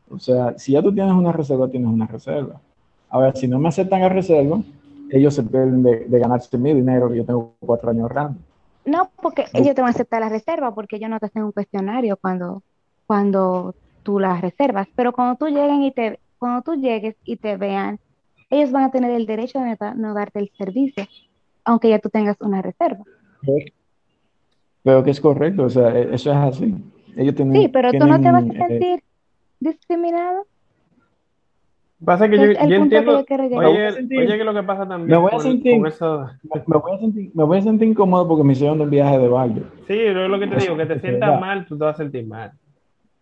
O 0.09 0.17
sea, 0.17 0.57
si 0.57 0.71
ya 0.71 0.81
tú 0.81 0.93
tienes 0.93 1.13
una 1.13 1.31
reserva, 1.31 1.67
tienes 1.67 1.89
una 1.89 2.07
reserva. 2.07 2.59
Ahora, 3.09 3.33
si 3.35 3.47
no 3.47 3.59
me 3.59 3.67
aceptan 3.67 4.01
la 4.01 4.09
reserva, 4.09 4.59
ellos 5.09 5.33
se 5.33 5.43
pierden 5.43 5.83
de, 5.83 6.05
de 6.05 6.19
ganarse 6.19 6.57
mi 6.57 6.73
dinero 6.73 7.09
que 7.09 7.17
yo 7.17 7.25
tengo 7.25 7.53
cuatro 7.59 7.89
años 7.89 8.03
ahorrando. 8.03 8.39
No, 8.87 9.11
porque 9.21 9.45
ellos 9.53 9.75
te 9.75 9.81
van 9.81 9.89
a 9.89 9.91
aceptar 9.91 10.21
la 10.21 10.29
reserva 10.29 10.73
porque 10.73 10.95
ellos 10.95 11.09
no 11.09 11.19
te 11.19 11.25
hacen 11.25 11.43
un 11.43 11.51
cuestionario 11.51 12.15
cuando, 12.15 12.63
cuando 13.05 13.75
tú 14.01 14.17
las 14.17 14.39
reservas. 14.39 14.87
Pero 14.95 15.11
cuando 15.11 15.35
tú 15.35 15.47
lleguen 15.47 15.83
y 15.83 15.91
te, 15.91 16.19
cuando 16.39 16.61
tú 16.61 16.79
llegues 16.79 17.17
y 17.25 17.35
te 17.35 17.57
vean, 17.57 17.99
ellos 18.49 18.71
van 18.71 18.85
a 18.85 18.91
tener 18.91 19.11
el 19.11 19.25
derecho 19.25 19.59
de 19.59 19.77
no 19.97 20.13
darte 20.13 20.39
el 20.39 20.49
servicio, 20.57 21.05
aunque 21.65 21.89
ya 21.89 21.99
tú 21.99 22.09
tengas 22.09 22.37
una 22.39 22.61
reserva. 22.61 23.03
Pero 24.83 25.03
que 25.03 25.11
es 25.11 25.19
correcto, 25.19 25.63
o 25.63 25.69
sea, 25.69 25.89
e, 25.89 26.15
eso 26.15 26.31
es 26.31 26.37
así. 26.37 26.73
Ellos 27.17 27.35
tienen, 27.35 27.61
sí, 27.61 27.67
pero 27.67 27.91
tú 27.91 28.07
no 28.07 28.21
te 28.21 28.31
vas 28.31 28.43
a 28.43 28.47
eh, 28.47 28.67
sentir 28.67 29.03
discriminado. 29.59 30.45
Pasa 32.03 32.29
que 32.29 32.37
yo, 32.37 32.45
yo 32.45 32.75
entiendo. 32.75 33.25
Que 33.25 33.35
oye, 33.35 33.87
oye, 33.89 34.37
que 34.37 34.43
lo 34.43 34.53
que 34.53 34.63
pasa 34.63 34.87
también. 34.87 35.09
Me 35.09 35.17
voy 35.17 35.31
a 35.33 35.39
sentir, 35.39 35.73
me, 35.73 35.79
voy 35.79 36.93
a 36.93 36.99
sentir, 36.99 37.31
me 37.33 37.43
voy 37.43 37.57
a 37.57 37.61
sentir 37.61 37.87
incómodo 37.87 38.27
porque 38.27 38.43
me 38.43 38.53
hicieron 38.53 38.79
un 38.79 38.89
viaje 38.89 39.17
de 39.17 39.27
baile. 39.27 39.63
Sí, 39.87 39.99
es 39.99 40.13
lo 40.13 40.39
que 40.39 40.47
te 40.47 40.55
digo, 40.57 40.77
que 40.77 40.85
te 40.85 40.99
sientas 40.99 41.39
mal, 41.39 41.65
tú 41.65 41.77
te 41.77 41.85
vas 41.85 41.95
a 41.95 41.97
sentir 41.97 42.27
mal. 42.27 42.51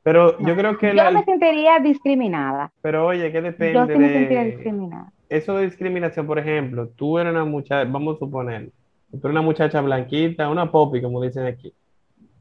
Pero 0.03 0.37
yo 0.39 0.55
creo 0.55 0.77
que. 0.77 0.95
Yo 0.95 1.11
me 1.11 1.23
sentiría 1.23 1.79
discriminada. 1.79 2.71
Pero 2.81 3.07
oye, 3.07 3.31
¿qué 3.31 3.41
depende 3.41 3.73
yo 3.73 3.85
sí 3.85 3.97
me 3.97 4.09
sentiría 4.09 4.43
discriminada. 4.43 5.11
Eso 5.29 5.57
de 5.57 5.65
discriminación, 5.65 6.27
por 6.27 6.37
ejemplo, 6.37 6.89
tú 6.89 7.17
eres 7.17 7.31
una 7.31 7.45
muchacha, 7.45 7.89
vamos 7.89 8.17
a 8.17 8.19
suponer, 8.19 8.69
tú 9.09 9.17
eres 9.17 9.31
una 9.31 9.41
muchacha 9.41 9.81
blanquita, 9.81 10.49
una 10.49 10.69
popi, 10.69 11.01
como 11.01 11.23
dicen 11.23 11.45
aquí 11.45 11.73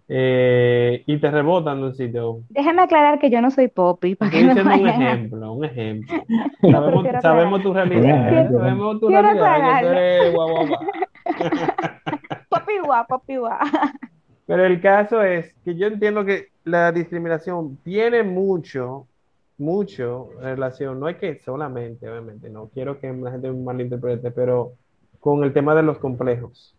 eh, 0.08 1.02
y 1.06 1.18
te 1.18 1.30
rebotan 1.30 1.80
de 1.80 1.86
un 1.86 1.94
sitio. 1.94 2.40
Déjame 2.50 2.82
aclarar 2.82 3.18
que 3.18 3.30
yo 3.30 3.40
no 3.40 3.50
soy 3.50 3.68
Poppy. 3.68 4.14
Para 4.14 4.30
que 4.30 4.44
un 4.44 4.88
ejemplo, 4.88 5.52
un 5.52 5.64
ejemplo. 5.64 6.14
Sabemos, 6.60 7.06
sabemos 7.22 7.62
tu 7.62 7.72
realidad. 7.72 8.50
sabemos 8.50 9.00
tu 9.00 9.08
realidad. 9.08 9.80
Que 9.80 10.30
tú 10.30 10.36
guau, 10.36 10.66
guau, 12.84 13.06
Poppy 13.08 13.36
guau. 13.36 13.58
Pero 14.46 14.66
el 14.66 14.80
caso 14.80 15.22
es 15.22 15.54
que 15.64 15.74
yo 15.74 15.86
entiendo 15.86 16.24
que 16.24 16.48
la 16.64 16.92
discriminación 16.92 17.78
tiene 17.82 18.22
mucho, 18.22 19.08
mucho 19.56 20.28
relación. 20.40 21.00
No 21.00 21.08
es 21.08 21.16
que 21.16 21.40
solamente, 21.40 22.10
obviamente, 22.10 22.50
no 22.50 22.68
quiero 22.68 23.00
que 23.00 23.10
la 23.10 23.30
gente 23.30 23.50
malinterprete, 23.50 24.30
pero 24.32 24.74
con 25.18 25.44
el 25.44 25.54
tema 25.54 25.74
de 25.74 25.82
los 25.82 25.96
complejos. 25.96 26.76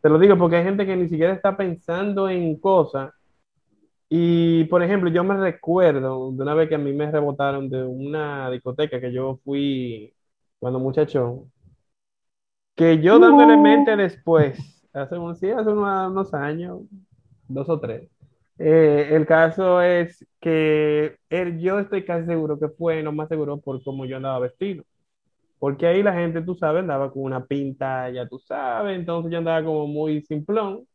Te 0.00 0.08
lo 0.08 0.18
digo 0.18 0.36
porque 0.38 0.56
hay 0.56 0.64
gente 0.64 0.86
que 0.86 0.96
ni 0.96 1.08
siquiera 1.08 1.32
está 1.32 1.56
pensando 1.56 2.28
en 2.28 2.58
cosas. 2.58 3.12
Y, 4.08 4.64
por 4.64 4.82
ejemplo, 4.82 5.10
yo 5.10 5.22
me 5.22 5.36
recuerdo 5.36 6.32
de 6.32 6.42
una 6.42 6.54
vez 6.54 6.68
que 6.68 6.76
a 6.76 6.78
mí 6.78 6.92
me 6.92 7.10
rebotaron 7.10 7.68
de 7.68 7.84
una 7.84 8.50
discoteca 8.50 9.00
que 9.00 9.12
yo 9.12 9.38
fui 9.44 10.14
cuando 10.58 10.78
muchacho, 10.78 11.46
que 12.74 13.00
yo 13.00 13.18
dándole 13.18 13.56
mente 13.56 13.96
después, 13.96 14.88
hace, 14.92 15.18
unos, 15.18 15.36
hace 15.36 15.70
unos, 15.70 16.34
años, 16.34 16.80
dos 17.48 17.68
o 17.68 17.78
tres, 17.78 18.08
eh, 18.58 19.10
el 19.12 19.26
caso 19.26 19.82
es 19.82 20.26
que 20.40 21.16
él, 21.28 21.58
yo 21.60 21.78
estoy 21.78 22.04
casi 22.04 22.26
seguro 22.26 22.58
que 22.58 22.68
fue, 22.68 23.02
no 23.02 23.12
más 23.12 23.28
seguro, 23.28 23.58
por 23.58 23.82
cómo 23.82 24.06
yo 24.06 24.16
andaba 24.16 24.38
vestido. 24.38 24.84
Porque 25.58 25.86
ahí 25.86 26.02
la 26.02 26.12
gente, 26.14 26.42
tú 26.42 26.54
sabes, 26.54 26.80
andaba 26.82 27.10
con 27.12 27.22
una 27.24 27.44
pinta, 27.44 28.10
ya 28.10 28.28
tú 28.28 28.38
sabes, 28.38 28.98
entonces 28.98 29.32
yo 29.32 29.38
andaba 29.38 29.64
como 29.64 29.86
muy 29.86 30.22
simplón. 30.22 30.86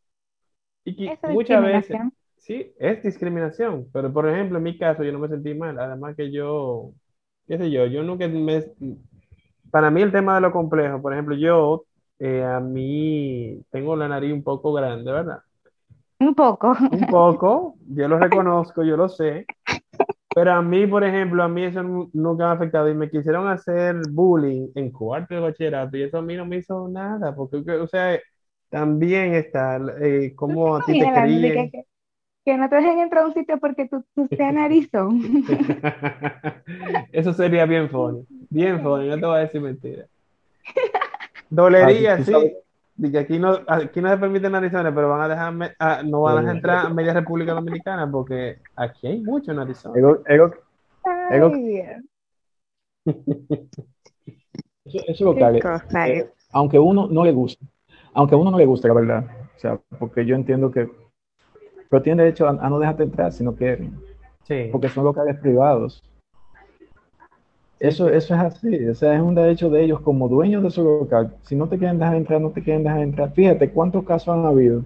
Y 0.86 0.96
que 0.96 1.18
muchas 1.30 1.64
veces, 1.64 1.98
sí, 2.38 2.74
es 2.78 3.04
discriminación, 3.04 3.88
pero 3.94 4.12
por 4.12 4.28
ejemplo, 4.30 4.58
en 4.58 4.64
mi 4.64 4.78
caso 4.78 5.04
yo 5.04 5.12
no 5.12 5.20
me 5.20 5.30
sentí 5.30 5.54
mal, 5.54 5.80
además 5.80 6.16
que 6.16 6.32
yo, 6.32 6.92
qué 7.48 7.58
sé 7.58 7.72
yo, 7.72 7.86
yo 7.86 8.04
nunca 8.04 8.28
me... 8.28 8.66
Para 9.72 9.90
mí 9.90 10.02
el 10.02 10.12
tema 10.12 10.36
de 10.36 10.42
lo 10.42 10.52
complejo, 10.52 11.02
por 11.02 11.14
ejemplo, 11.14 11.36
yo, 11.36 11.86
eh, 12.20 12.44
a 12.44 12.60
mí 12.60 13.60
tengo 13.72 13.96
la 13.96 14.08
nariz 14.08 14.34
un 14.34 14.44
poco 14.44 14.74
grande, 14.74 15.12
¿verdad? 15.12 15.40
Un 16.20 16.36
poco. 16.36 16.74
Un 16.92 17.06
poco, 17.08 17.76
yo 17.88 18.08
lo 18.08 18.18
reconozco, 18.20 18.84
yo 18.84 18.96
lo 18.96 19.10
sé. 19.10 19.46
Pero 20.36 20.52
a 20.54 20.62
mí, 20.62 20.88
por 20.88 21.04
ejemplo, 21.04 21.44
a 21.44 21.48
mí 21.48 21.64
eso 21.64 21.84
nunca 21.84 22.46
me 22.46 22.50
ha 22.50 22.52
afectado 22.54 22.90
y 22.90 22.96
me 22.96 23.10
quisieron 23.10 23.48
hacer 23.48 23.96
bullying 24.10 24.70
en 24.76 24.92
cuarto 24.92 25.36
de 25.36 25.42
bachillerato 25.42 25.96
y 25.98 26.04
eso 26.04 26.18
a 26.18 26.22
mí 26.22 26.36
no 26.36 26.46
me 26.46 26.58
hizo 26.58 26.88
nada, 26.88 27.36
porque, 27.36 27.58
o 27.58 27.88
sea, 27.88 28.20
también 28.70 29.36
está 29.36 29.80
eh, 30.02 30.34
como 30.36 30.76
a 30.78 30.86
ti 30.86 31.00
te 31.00 31.12
críen. 31.14 31.72
Que, 32.46 32.58
no 32.58 32.68
te 32.68 32.76
dejen 32.76 33.00
entrar 33.00 33.24
a 33.24 33.28
un 33.28 33.34
sitio 33.34 33.58
porque 33.58 33.88
tú, 33.88 34.04
tú 34.16 34.28
seas 34.36 34.54
narizón. 34.54 35.22
eso 37.14 37.32
sería 37.34 37.66
bien 37.66 37.90
funny, 37.90 38.26
bien 38.50 38.82
funny, 38.84 39.08
no 39.10 39.20
te 39.20 39.26
voy 39.26 39.38
a 39.38 39.42
decir 39.42 39.62
mentira. 39.62 40.06
Dolería, 41.50 42.18
sí. 42.24 42.34
Dice, 42.96 43.18
aquí 43.18 43.40
no, 43.40 43.60
aquí 43.68 44.02
no 44.02 44.10
se 44.10 44.18
permiten 44.18 44.52
narizones, 44.52 44.94
pero 44.94 45.10
van 45.10 45.22
a 45.22 45.28
dejarme, 45.28 45.72
ah, 45.80 46.04
no 46.06 46.22
van 46.22 46.38
a 46.38 46.42
dejar 46.42 46.56
entrar 46.56 46.86
a 46.86 46.90
media 46.90 47.14
República 47.14 47.54
Dominicana 47.54 48.10
porque 48.10 48.60
aquí 48.76 49.08
hay 49.08 49.20
muchos 49.22 49.56
narizones. 49.56 49.98
eso, 54.86 55.02
es 55.08 55.22
lo 55.22 55.36
que 55.36 56.30
aunque 56.52 56.78
uno 56.78 57.08
no 57.08 57.26
le 57.26 57.32
guste, 57.32 57.66
aunque 58.14 58.36
a 58.36 58.38
uno 58.38 58.52
no 58.52 58.60
le 58.60 58.66
guste, 58.66 58.88
la 58.88 58.94
verdad, 58.94 59.26
o 59.56 59.60
sea, 59.60 59.80
porque 59.98 60.24
yo 60.26 60.36
entiendo 60.36 60.70
que, 60.70 60.88
pero 61.90 62.04
tiene 62.04 62.24
derecho 62.24 62.48
a, 62.48 62.54
no 62.70 62.78
dejarte 62.78 63.04
entrar 63.04 63.32
si 63.32 63.44
no 63.44 63.56
quieren, 63.56 64.00
sí. 64.44 64.70
porque 64.72 64.90
son 64.90 65.04
locales 65.04 65.40
privados. 65.40 66.04
Eso, 67.80 68.08
eso 68.08 68.34
es 68.34 68.40
así, 68.40 68.88
o 68.88 68.96
sea, 68.96 69.14
es 69.14 69.22
un 69.22 69.36
derecho 69.36 69.70
de 69.70 69.84
ellos 69.84 70.00
como 70.00 70.30
dueños 70.30 70.64
de 70.64 70.72
su 70.72 70.84
local. 70.84 71.36
Si 71.42 71.56
no 71.56 71.68
te 71.68 71.78
quieren 71.78 72.00
dejar 72.00 72.16
entrar, 72.16 72.40
no 72.40 72.52
te 72.52 72.64
quieren 72.64 72.84
dejar 72.84 73.02
entrar. 73.02 73.32
Fíjate 73.34 73.72
cuántos 73.72 74.06
casos 74.06 74.30
han 74.30 74.46
habido 74.46 74.84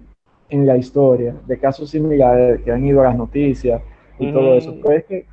en 0.48 0.66
la 0.66 0.76
historia 0.76 1.34
de 1.46 1.58
casos 1.58 1.90
similares 1.90 2.60
que 2.62 2.72
han 2.72 2.84
ido 2.84 3.00
a 3.00 3.04
las 3.04 3.16
noticias 3.16 3.82
y 4.18 4.32
todo 4.32 4.54
eso. 4.54 4.74
Pero 4.82 4.98
es 4.98 5.04
que, 5.04 5.26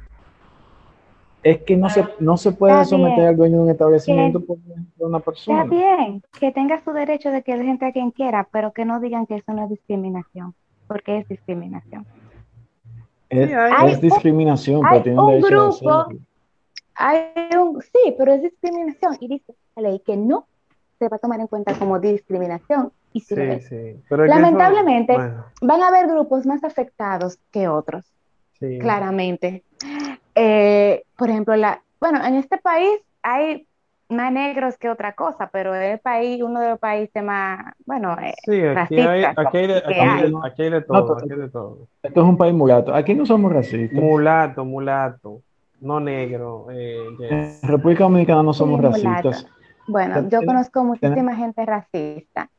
es 1.44 1.62
que 1.64 1.78
no, 1.78 1.90
se, 1.90 2.04
no 2.20 2.38
se 2.38 2.52
puede 2.52 2.86
someter 2.86 3.28
al 3.28 3.38
dueño 3.38 3.58
de 3.58 3.64
un 3.64 3.70
establecimiento 3.70 4.44
por 4.44 4.58
una 5.00 5.20
persona. 5.20 5.64
Está 5.64 5.76
bien, 5.76 6.22
que 6.40 6.52
tenga 6.52 6.84
su 6.84 6.92
derecho 6.92 7.32
de 7.32 7.42
que 7.42 7.58
deje 7.58 7.70
entre 7.70 7.88
a 7.88 7.92
quien 7.94 8.12
quiera, 8.12 8.48
pero 8.52 8.74
que 8.74 8.86
no 8.86 9.00
digan 9.00 9.26
que 9.26 9.36
eso 9.36 9.54
no 9.54 9.64
es 9.64 9.70
discriminación. 9.70 10.54
porque 10.88 11.18
es 11.18 11.28
discriminación. 11.28 12.06
Es, 13.30 14.02
discriminación, 14.02 14.82
pero 14.88 15.04
tiene 15.04 15.20
un 15.20 15.42
grupo, 15.42 16.08
hay 16.96 17.32
un, 17.58 17.82
sí, 17.82 18.16
pero 18.18 18.34
es 18.34 18.42
discriminación 18.42 19.18
y 19.20 19.28
dice 19.28 19.54
la 19.76 19.90
ley 19.90 20.00
que 20.00 20.18
no 20.18 20.48
se 21.00 21.10
va 21.10 21.18
a 21.18 21.20
tomar 21.20 21.40
en 21.40 21.48
cuenta 21.48 21.74
como 21.78 22.00
discriminación. 22.00 22.92
Y 23.14 23.22
sí, 23.22 23.36
sí. 23.62 23.96
Lamentablemente, 24.10 25.16
van 25.62 25.82
a 25.82 25.88
haber 25.88 26.08
grupos 26.08 26.46
más 26.46 26.64
afectados 26.66 27.40
que 27.52 27.68
otros, 27.68 28.06
claramente. 28.60 29.64
Eh, 30.36 31.04
por 31.18 31.30
ejemplo, 31.30 31.56
la, 31.56 31.82
bueno, 32.02 32.24
en 32.26 32.36
este 32.36 32.58
país 32.58 33.00
hay 33.24 33.66
más 34.10 34.32
negros 34.32 34.78
que 34.78 34.90
otra 34.90 35.14
cosa, 35.14 35.50
pero 35.52 35.74
es 35.74 35.94
el 35.94 36.00
país, 36.00 36.44
uno 36.44 36.60
de 36.60 36.70
los 36.72 36.80
países 36.80 37.24
más, 37.24 37.74
bueno, 37.86 38.16
eh, 38.22 38.34
sí, 38.46 38.62
aquí, 38.62 39.00
hay, 39.00 39.24
aquí, 39.24 39.58
hay 39.58 39.68
de, 39.68 39.78
aquí, 39.78 39.94
hay. 40.62 40.70
de 40.70 40.82
todo, 40.82 41.18
aquí 41.18 41.30
de 41.30 41.50
todo. 41.50 41.88
Esto 42.04 42.22
es 42.22 42.28
un 42.28 42.38
país 42.38 42.54
mulato. 42.54 42.94
Aquí 42.94 43.14
no 43.16 43.26
somos 43.26 43.52
racistas. 43.52 44.00
Mulato, 44.00 44.66
mulato, 44.66 45.42
no 45.86 46.00
negro. 46.00 46.68
Eh, 46.72 46.98
En 47.30 47.70
República 47.70 48.04
Dominicana 48.04 48.44
no 48.44 48.54
somos 48.54 48.82
racistas. 48.82 49.48
Bueno, 49.88 50.28
yo 50.30 50.42
conozco 50.44 50.84
muchísima 50.84 51.36
gente 51.36 51.66
racista. 51.66 52.50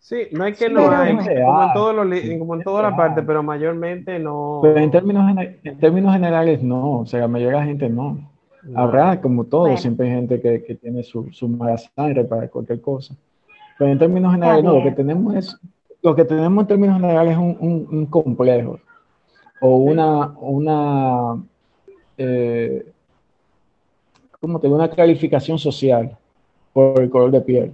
Sí, 0.00 0.28
no 0.32 0.44
hay 0.44 0.54
que 0.54 0.68
no 0.68 0.90
hay, 0.90 1.16
como 1.16 1.30
en, 1.30 1.72
todos 1.74 1.94
los, 1.94 2.20
como 2.38 2.54
en 2.54 2.62
toda 2.62 2.82
la 2.82 2.96
parte, 2.96 3.22
pero 3.22 3.42
mayormente 3.42 4.18
no. 4.18 4.60
Pero 4.62 4.78
en 4.78 4.90
términos, 4.90 5.36
en 5.64 5.78
términos 5.78 6.14
generales 6.14 6.62
no, 6.62 7.00
o 7.00 7.06
sea, 7.06 7.20
la 7.20 7.28
mayoría 7.28 7.58
de 7.58 7.64
la 7.64 7.66
gente 7.66 7.88
no. 7.88 8.18
Habrá, 8.74 9.20
como 9.20 9.44
todo, 9.44 9.76
siempre 9.76 10.06
hay 10.06 10.14
gente 10.14 10.40
que, 10.40 10.64
que 10.64 10.74
tiene 10.74 11.02
su, 11.02 11.30
su, 11.32 11.48
mala 11.48 11.78
sangre 11.78 12.24
para 12.24 12.48
cualquier 12.48 12.80
cosa. 12.80 13.14
Pero 13.78 13.90
en 13.90 13.98
términos 13.98 14.32
generales, 14.32 14.64
no, 14.64 14.74
lo 14.74 14.82
que 14.82 14.92
tenemos 14.92 15.34
es, 15.34 15.58
lo 16.02 16.14
que 16.14 16.24
tenemos 16.24 16.62
en 16.62 16.68
términos 16.68 16.96
generales 16.96 17.32
es 17.32 17.38
un, 17.38 17.86
un, 17.90 18.06
complejo 18.06 18.78
o 19.60 19.76
una, 19.76 20.34
una 20.38 21.42
eh, 22.18 22.86
¿cómo 24.40 24.60
te 24.60 24.68
una 24.68 24.90
calificación 24.90 25.58
social 25.58 26.16
por 26.78 27.00
el 27.02 27.10
color 27.10 27.30
de 27.32 27.40
piel. 27.40 27.72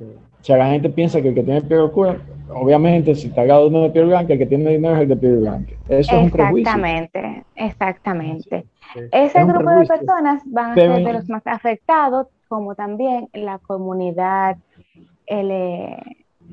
O 0.00 0.44
sea, 0.44 0.56
la 0.56 0.70
gente 0.70 0.88
piensa 0.90 1.20
que 1.20 1.28
el 1.28 1.34
que 1.34 1.42
tiene 1.42 1.62
piel 1.62 1.80
oscura, 1.80 2.18
obviamente, 2.54 3.14
si 3.14 3.28
está 3.28 3.42
de 3.44 3.66
uno 3.66 3.82
de 3.82 3.90
piel 3.90 4.06
blanca, 4.06 4.32
el 4.32 4.38
que 4.38 4.46
tiene 4.46 4.70
dinero 4.70 4.94
es 4.94 5.02
el 5.02 5.08
de 5.08 5.16
piel 5.16 5.38
blanca. 5.38 5.72
Eso 5.88 6.16
es 6.16 6.22
un 6.22 6.30
prejuicio. 6.30 6.60
Exactamente, 6.60 7.44
exactamente. 7.56 8.64
Ese 9.10 9.44
grupo 9.44 9.70
de 9.70 9.86
personas 9.86 10.42
van 10.46 10.70
a 10.70 10.74
ser 10.74 11.04
de 11.04 11.12
los 11.12 11.28
más 11.28 11.46
afectados, 11.46 12.28
como 12.48 12.74
también 12.74 13.28
la 13.32 13.58
comunidad 13.58 14.56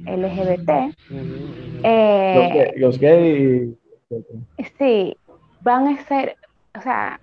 LGBT. 0.06 0.69
Eh, 1.84 2.74
los 2.78 3.00
gays. 3.00 3.69
Sí, 4.78 5.15
van 5.62 5.88
a 5.88 5.98
ser, 6.06 6.36
o 6.77 6.82
sea, 6.82 7.19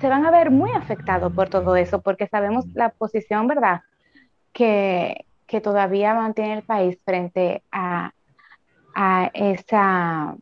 se 0.00 0.08
van 0.08 0.24
a 0.24 0.30
ver 0.30 0.50
muy 0.50 0.70
afectados 0.72 1.32
por 1.32 1.48
todo 1.48 1.76
eso, 1.76 2.00
porque 2.00 2.26
sabemos 2.26 2.66
la 2.74 2.90
posición, 2.90 3.46
¿verdad?, 3.46 3.82
que, 4.52 5.26
que 5.46 5.60
todavía 5.60 6.14
mantiene 6.14 6.54
el 6.54 6.62
país 6.62 6.98
frente 7.04 7.62
a, 7.70 8.12
a 8.94 9.30
esa 9.34 10.36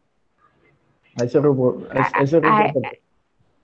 a 1.20 1.24
ese 1.24 1.40
grupo, 1.40 1.83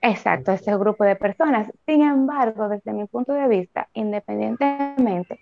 exacto, 0.01 0.51
ese 0.51 0.77
grupo 0.77 1.03
de 1.05 1.15
personas. 1.15 1.71
Sin 1.85 2.01
embargo, 2.01 2.67
desde 2.67 2.91
mi 2.91 3.05
punto 3.05 3.33
de 3.33 3.47
vista, 3.47 3.87
independientemente 3.93 5.39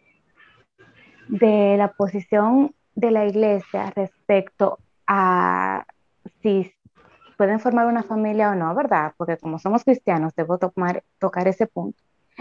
de 1.27 1.75
la 1.77 1.91
posición 1.91 2.73
de 2.95 3.11
la 3.11 3.25
iglesia 3.25 3.91
respecto 3.95 4.77
a 5.07 5.85
si 6.41 6.71
pueden 7.37 7.59
formar 7.59 7.87
una 7.87 8.03
familia 8.03 8.51
o 8.51 8.55
no, 8.55 8.73
¿verdad? 8.75 9.13
Porque 9.17 9.37
como 9.37 9.59
somos 9.59 9.83
cristianos, 9.83 10.33
debo 10.35 10.57
tomar, 10.57 11.03
tocar 11.19 11.47
ese 11.47 11.67
punto. 11.67 11.97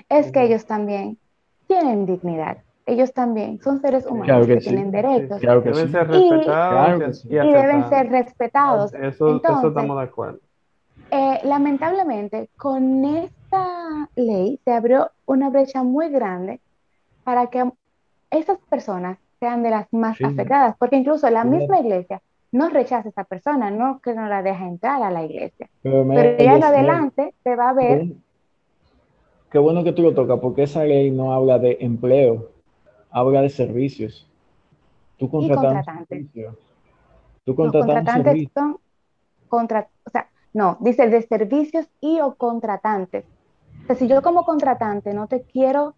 Es 0.09 0.33
que 0.33 0.43
ellos 0.43 0.67
también 0.67 1.19
tienen 1.67 2.07
dignidad. 2.07 2.59
Ellos 2.85 3.13
también 3.13 3.61
son 3.61 3.81
seres 3.81 4.07
humanos 4.07 4.47
que, 4.47 4.57
tienen 4.57 4.91
derechos 4.91 5.41
y, 5.41 5.47
deben 5.47 5.89
ser 5.91 6.09
respetados 6.09 7.25
y, 7.25 7.29
deben 7.29 7.89
ser 7.89 8.11
respetados. 8.11 8.95
Eso, 8.95 9.37
estamos 9.37 9.97
de 9.97 10.03
acuerdo. 10.03 10.41
Eh, 11.11 11.41
lamentablemente, 11.45 12.49
con 12.57 13.05
esta 13.05 14.09
ley 14.17 14.59
se 14.65 14.73
abrió 14.73 15.11
una 15.27 15.51
brecha 15.51 15.83
muy 15.83 16.09
grande 16.09 16.61
para 17.23 17.49
que 17.49 17.71
esas 18.31 18.59
personas 18.69 19.19
sean 19.39 19.63
de 19.63 19.71
las 19.71 19.93
más 19.93 20.21
afectadas, 20.21 20.75
porque 20.79 20.97
incluso 20.97 21.29
la 21.31 21.45
misma 21.45 21.81
iglesia 21.81 22.23
no 22.53 22.69
rechaza 22.69 23.09
a 23.09 23.11
esa 23.11 23.25
persona, 23.25 23.71
no 23.71 24.01
que 24.01 24.15
no 24.15 24.29
la 24.29 24.43
deja 24.43 24.67
entrar 24.67 25.03
a 25.03 25.11
la 25.11 25.25
iglesia. 25.25 25.69
Pero, 25.83 26.05
ya 26.39 26.57
en 26.57 26.65
adelante 26.65 27.35
se 27.43 27.57
va 27.57 27.71
a 27.71 27.73
ver. 27.73 28.13
Qué 29.51 29.59
bueno 29.59 29.83
que 29.83 29.93
tú 29.93 30.03
lo 30.03 30.15
tocas, 30.15 30.39
porque 30.41 30.63
esa 30.63 30.85
ley 30.85 31.11
no 31.11 31.33
habla 31.33 31.59
de 31.59 31.79
empleo, 31.81 32.51
habla 33.11 33.43
de 33.43 33.51
servicios. 33.51 34.29
Tú 35.19 35.31
contratas 35.31 35.87
Tú 37.45 37.57
contratantes 37.57 38.49
son 38.55 38.79
contra, 39.49 39.89
o 40.07 40.11
sea, 40.11 40.29
no, 40.53 40.77
dice 40.81 41.09
de 41.09 41.23
servicios 41.23 41.89
y 42.01 42.21
o 42.21 42.35
contratantes. 42.35 43.25
O 43.83 43.87
sea, 43.87 43.97
si 43.97 44.07
yo 44.07 44.23
como 44.23 44.45
contratante 44.45 45.13
no 45.13 45.27
te 45.27 45.43
quiero 45.43 45.95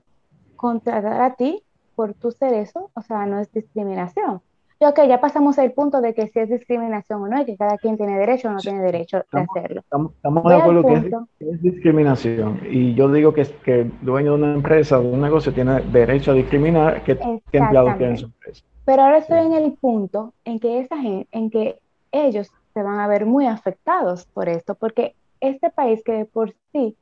contratar 0.56 1.20
a 1.20 1.34
ti 1.34 1.62
por 1.94 2.14
tu 2.14 2.30
ser 2.30 2.54
eso, 2.54 2.90
o 2.94 3.02
sea, 3.02 3.26
no 3.26 3.40
es 3.40 3.52
discriminación. 3.52 4.40
Ok, 4.86 5.00
ya 5.08 5.20
pasamos 5.20 5.58
al 5.58 5.72
punto 5.72 6.00
de 6.00 6.14
que 6.14 6.28
si 6.28 6.38
es 6.40 6.48
discriminación 6.48 7.22
o 7.22 7.28
no, 7.28 7.40
y 7.40 7.44
que 7.44 7.56
cada 7.56 7.78
quien 7.78 7.96
tiene 7.96 8.18
derecho 8.18 8.48
o 8.48 8.52
no 8.52 8.58
tiene 8.58 8.80
derecho 8.80 9.24
de 9.32 9.40
hacerlo. 9.40 9.80
Estamos, 9.80 10.44
de 10.44 10.54
acuerdo 10.54 10.82
que 10.84 10.94
es, 11.40 11.62
discriminación. 11.62 12.60
Y 12.68 12.94
yo 12.94 13.10
digo 13.10 13.32
que, 13.32 13.44
que 13.64 13.80
el 13.82 13.92
dueño 14.02 14.36
de 14.36 14.42
una 14.42 14.54
empresa 14.54 14.98
o 14.98 15.02
de 15.02 15.10
un 15.10 15.20
negocio 15.20 15.52
tiene 15.52 15.80
derecho 15.80 16.32
a 16.32 16.34
discriminar 16.34 17.02
que, 17.04 17.16
que 17.16 17.58
empleados 17.58 17.96
tienen 17.98 18.18
su 18.18 18.26
empresa. 18.26 18.64
Pero 18.84 19.02
ahora 19.02 19.18
estoy 19.18 19.38
en 19.38 19.52
el 19.54 19.72
punto 19.72 20.34
en 20.44 20.60
que 20.60 20.80
esa 20.80 20.98
gente, 20.98 21.28
en 21.32 21.50
que 21.50 21.78
ellos 22.12 22.50
se 22.74 22.82
van 22.82 22.98
a 22.98 23.06
ver 23.06 23.24
muy 23.24 23.46
afectados 23.46 24.26
por 24.26 24.48
esto, 24.48 24.74
porque 24.74 25.14
este 25.40 25.70
país 25.70 26.02
que 26.04 26.12
de 26.12 26.24
por 26.26 26.54
sí 26.72 26.96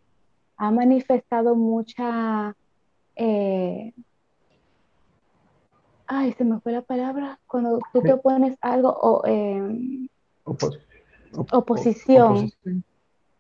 ha 0.56 0.70
manifestado 0.70 1.56
mucha 1.56 2.54
eh, 3.16 3.92
ay, 6.12 6.32
se 6.32 6.44
me 6.44 6.60
fue 6.60 6.72
la 6.72 6.82
palabra, 6.82 7.38
cuando 7.46 7.78
tú 7.92 8.02
te 8.02 8.12
opones 8.12 8.56
algo 8.60 8.90
o 8.90 9.26
em, 9.26 10.08
oposición, 11.50 12.50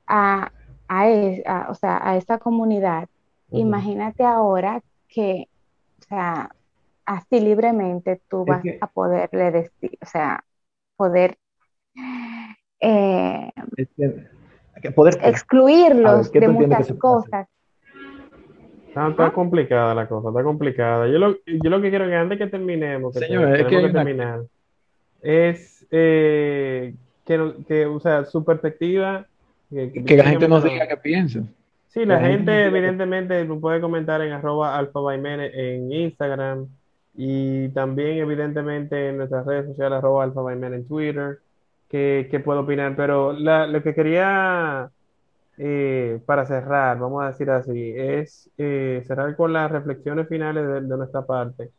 A, 0.06 0.50
a, 0.88 1.66
o 1.68 1.74
sea, 1.74 2.00
a 2.02 2.16
esa 2.16 2.38
comunidad. 2.38 3.08
Imagínate 3.50 4.24
ahora 4.24 4.82
que, 5.08 5.48
o 6.00 6.04
sea, 6.08 6.50
así 7.04 7.40
libremente 7.40 8.20
tú 8.28 8.44
vas 8.46 8.64
a 8.80 8.86
poderle 8.86 9.50
decir, 9.50 9.98
o 10.00 10.06
sea, 10.06 10.44
poder, 10.96 11.38
eh, 12.80 13.50
poder 14.94 15.18
excluirlos 15.22 16.32
de 16.32 16.48
muchas 16.48 16.92
cosas. 16.94 17.46
Está, 18.94 19.32
complicada 19.32 19.94
la 19.94 20.06
cosa, 20.06 20.28
está 20.28 20.42
complicada. 20.42 21.08
Yo 21.08 21.18
lo, 21.18 21.36
yo 21.46 21.70
lo 21.70 21.80
que 21.80 21.88
quiero 21.88 22.06
que 22.06 22.14
antes 22.14 22.38
que 22.38 22.46
terminemos, 22.46 23.14
que 23.14 23.20
Señor, 23.20 23.56
es 23.56 23.66
que, 23.66 23.88
terminar, 23.88 24.42
es 25.22 25.86
eh, 25.90 26.94
que, 27.24 27.54
que, 27.66 27.86
o 27.86 28.00
sea, 28.00 28.24
su 28.24 28.44
perspectiva. 28.44 29.26
Que, 29.70 30.16
la 30.16 30.24
gente 30.24 30.46
nos 30.46 30.62
diga 30.62 30.86
qué 30.86 30.98
piensa. 30.98 31.42
Sí, 31.88 32.04
la, 32.04 32.20
gente, 32.20 32.66
evidentemente 32.66 33.44
puede 33.44 33.80
comentar 33.80 34.20
en 34.20 34.32
arroba 34.32 34.76
alfa 34.76 35.14
en 35.14 35.92
Instagram 35.92 36.66
y 37.14 37.68
también 37.70 38.18
evidentemente 38.18 39.10
en 39.10 39.18
nuestras 39.18 39.46
redes 39.46 39.66
sociales 39.66 39.98
arroba 39.98 40.24
alfa 40.24 40.40
en 40.52 40.86
Twitter, 40.86 41.38
que, 41.88 42.28
que 42.30 42.40
puedo 42.40 42.60
opinar. 42.60 42.94
Pero 42.96 43.32
la, 43.32 43.66
lo 43.66 43.82
que 43.82 43.94
quería 43.94 44.90
eh, 45.58 46.20
para 46.24 46.46
cerrar, 46.46 46.98
vamos 46.98 47.22
a 47.22 47.28
decir 47.28 47.50
así, 47.50 47.92
es 47.96 48.50
eh, 48.58 49.02
cerrar 49.06 49.36
con 49.36 49.52
las 49.52 49.70
reflexiones 49.70 50.28
finales 50.28 50.88
de, 50.88 50.96
nuestra 50.96 51.22
parte. 51.26 51.70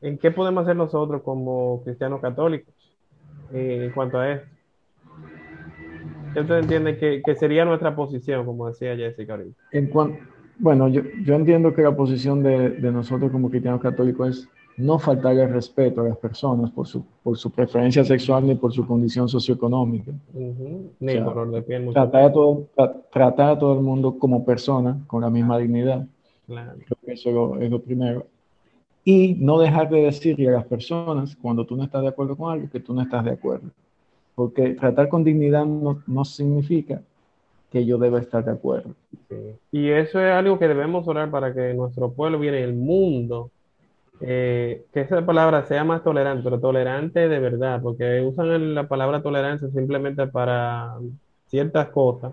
¿En 0.00 0.16
qué 0.18 0.30
podemos 0.30 0.62
hacer 0.62 0.76
nosotros 0.76 1.22
como 1.22 1.82
cristianos 1.84 2.20
católicos 2.20 2.74
eh, 3.52 3.84
en 3.84 3.92
cuanto 3.92 4.18
a 4.18 4.32
esto? 4.32 4.48
¿Qué 6.32 6.40
usted 6.40 6.58
entiende 6.58 6.96
que, 6.96 7.34
sería 7.34 7.64
nuestra 7.64 7.94
posición, 7.94 8.46
como 8.46 8.68
decía 8.68 8.96
Jessica 8.96 9.34
ahorita? 9.34 9.60
En 9.72 9.90
bueno, 10.58 10.88
yo, 10.88 11.02
yo 11.22 11.34
entiendo 11.34 11.74
que 11.74 11.82
la 11.82 11.96
posición 11.96 12.42
de, 12.42 12.70
de 12.70 12.92
nosotros 12.92 13.32
como 13.32 13.50
cristianos 13.50 13.80
católicos 13.80 14.28
es 14.28 14.48
no 14.80 14.98
faltar 14.98 15.36
el 15.36 15.50
respeto 15.50 16.00
a 16.00 16.08
las 16.08 16.16
personas 16.16 16.70
por 16.70 16.86
su, 16.86 17.04
por 17.22 17.36
su 17.36 17.50
preferencia 17.50 18.04
sexual 18.04 18.46
ni 18.46 18.54
por 18.54 18.72
su 18.72 18.86
condición 18.86 19.28
socioeconómica. 19.28 20.12
tratar, 21.92 22.24
a 22.24 22.32
todo, 22.32 22.66
tratar 23.10 23.50
a 23.50 23.58
todo 23.58 23.74
el 23.74 23.80
mundo 23.80 24.18
como 24.18 24.44
persona, 24.44 24.98
con 25.06 25.22
la 25.22 25.30
misma 25.30 25.58
dignidad. 25.58 26.06
Creo 26.46 26.98
que 27.04 27.12
eso 27.12 27.58
es 27.60 27.70
lo, 27.70 27.80
primero. 27.80 28.26
y 29.04 29.36
no 29.38 29.58
dejar 29.60 29.88
de 29.88 30.02
decirle 30.02 30.48
a 30.48 30.52
las 30.52 30.64
personas 30.64 31.36
cuando 31.36 31.64
tú 31.64 31.76
no 31.76 31.84
estás 31.84 32.02
de 32.02 32.08
acuerdo 32.08 32.36
con 32.36 32.52
algo 32.52 32.68
que 32.70 32.80
tú 32.80 32.92
no 32.92 33.02
estás 33.02 33.24
de 33.24 33.30
acuerdo. 33.30 33.68
Porque 34.34 34.70
tratar 34.70 35.08
con 35.08 35.22
dignidad 35.22 35.64
no, 35.66 36.02
no 36.06 36.24
significa 36.24 37.02
que 37.70 37.84
yo 37.86 37.98
deba 37.98 38.18
estar 38.18 38.44
de 38.44 38.52
acuerdo. 38.52 38.94
Y 39.70 39.88
eso 39.90 40.20
es 40.20 40.32
algo 40.32 40.58
que 40.58 40.66
debemos 40.66 41.06
orar 41.06 41.30
para 41.30 41.54
que 41.54 41.72
nuestro 41.74 42.10
pueblo 42.10 42.38
viene 42.38 42.62
el 42.62 42.74
mundo, 42.74 43.50
eh, 44.22 44.84
que 44.92 45.00
esa 45.00 45.24
palabra 45.24 45.64
sea 45.64 45.84
más 45.84 46.02
tolerante, 46.02 46.42
pero 46.44 46.60
tolerante 46.60 47.28
de 47.28 47.38
verdad, 47.38 47.80
porque 47.82 48.20
usan 48.20 48.74
la 48.74 48.86
palabra 48.88 49.22
tolerancia 49.22 49.68
simplemente 49.70 50.26
para 50.26 50.94
ciertas 51.46 51.88
cosas, 51.88 52.32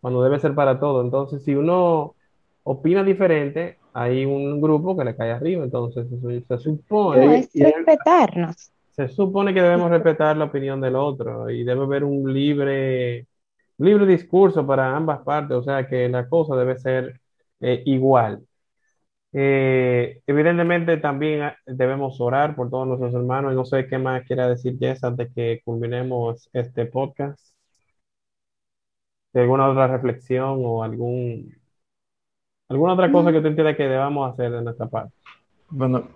cuando 0.00 0.22
debe 0.22 0.38
ser 0.38 0.54
para 0.54 0.78
todo. 0.78 1.02
Entonces, 1.02 1.42
si 1.42 1.54
uno 1.54 2.14
opina 2.62 3.02
diferente, 3.02 3.78
hay 3.92 4.24
un 4.24 4.60
grupo 4.60 4.96
que 4.96 5.04
le 5.04 5.16
cae 5.16 5.32
arriba, 5.32 5.64
entonces 5.64 6.06
se, 6.08 6.58
supone... 6.58 7.38
es 7.38 7.50
respetarnos. 7.54 8.70
Se 8.90 9.08
supone 9.08 9.52
que 9.52 9.62
debemos 9.62 9.90
respetar 9.90 10.36
la 10.36 10.46
opinión 10.46 10.80
del 10.80 10.96
otro 10.96 11.50
y 11.50 11.64
debe 11.64 11.82
haber 11.82 12.04
un 12.04 12.32
libre, 12.32 13.26
libre 13.78 14.06
discurso 14.06 14.66
para 14.66 14.96
ambas 14.96 15.20
partes, 15.20 15.56
o 15.56 15.62
sea 15.62 15.86
que 15.86 16.08
la 16.08 16.28
cosa 16.28 16.56
debe 16.56 16.76
ser 16.76 17.20
eh, 17.60 17.82
igual. 17.86 18.42
Eh, 19.38 20.22
evidentemente 20.26 20.96
también 20.96 21.42
ah, 21.42 21.58
debemos 21.66 22.18
orar 22.22 22.56
por 22.56 22.70
todos 22.70 22.86
nuestros 22.88 23.12
hermanos 23.12 23.54
no 23.54 23.66
sé 23.66 23.86
qué 23.86 23.98
más 23.98 24.24
quiera 24.24 24.48
decir 24.48 24.78
Jess 24.78 25.04
antes 25.04 25.30
que 25.34 25.60
culminemos 25.62 26.48
este 26.54 26.86
podcast. 26.86 27.54
¿Alguna 29.34 29.68
otra 29.68 29.88
reflexión 29.88 30.62
o 30.64 30.82
algún 30.82 31.54
¿Alguna 32.70 32.94
otra 32.94 33.12
cosa 33.12 33.30
que 33.30 33.42
te 33.42 33.48
entienda 33.48 33.76
que 33.76 33.84
debamos 33.84 34.32
hacer 34.32 34.50
de 34.50 34.62
nuestra 34.62 34.86
parte? 34.86 35.14
Bueno. 35.68 36.08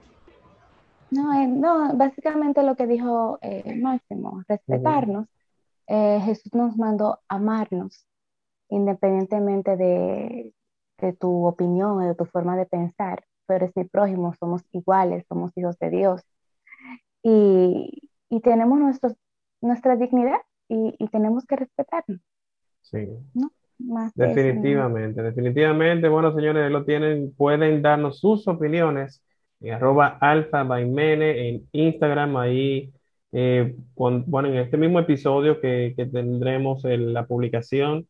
No, 1.11 1.33
eh, 1.35 1.47
no 1.47 1.95
básicamente 1.95 2.63
lo 2.63 2.75
que 2.75 2.87
dijo 2.87 3.39
eh, 3.43 3.77
Máximo, 3.77 4.43
respetarnos. 4.49 5.29
Eh, 5.87 6.21
Jesús 6.25 6.55
nos 6.55 6.77
mandó 6.79 7.19
amarnos, 7.29 8.07
independientemente 8.71 9.77
de, 9.77 10.55
de 11.01 11.13
tu 11.13 11.47
opinión 11.47 11.93
o 11.93 12.01
de 12.01 12.15
tu 12.15 12.25
forma 12.25 12.57
de 12.57 12.67
pensar. 12.67 13.25
Tú 13.47 13.55
eres 13.55 13.73
mi 13.77 13.85
prójimo, 13.85 14.35
somos 14.39 14.63
iguales, 14.73 15.25
somos 15.29 15.57
hijos 15.57 15.79
de 15.79 15.91
Dios. 15.91 16.23
Y, 17.23 18.11
y 18.29 18.41
tenemos 18.41 18.79
nuestro, 18.79 19.15
nuestra 19.61 19.97
dignidad 19.97 20.41
y, 20.69 20.95
y 20.99 21.09
tenemos 21.09 21.45
que 21.47 21.57
respetarnos. 21.57 22.21
Sí. 22.83 23.09
¿no? 23.35 23.51
definitivamente, 24.15 25.23
definitivamente. 25.23 26.09
Bueno, 26.09 26.35
señores, 26.35 26.71
lo 26.71 26.85
tienen, 26.85 27.33
pueden 27.35 27.83
darnos 27.83 28.21
sus 28.21 28.47
opiniones 28.49 29.23
en 29.61 29.75
arroba 29.75 30.19
alfa 30.21 30.67
en 30.81 31.69
Instagram, 31.73 32.37
ahí, 32.37 32.93
eh, 33.33 33.77
bueno, 33.95 34.49
en 34.49 34.57
este 34.57 34.77
mismo 34.77 34.99
episodio 35.01 35.61
que, 35.61 35.95
tendremos 36.13 36.85
en 36.85 37.13
la 37.13 37.27
publicación, 37.27 38.07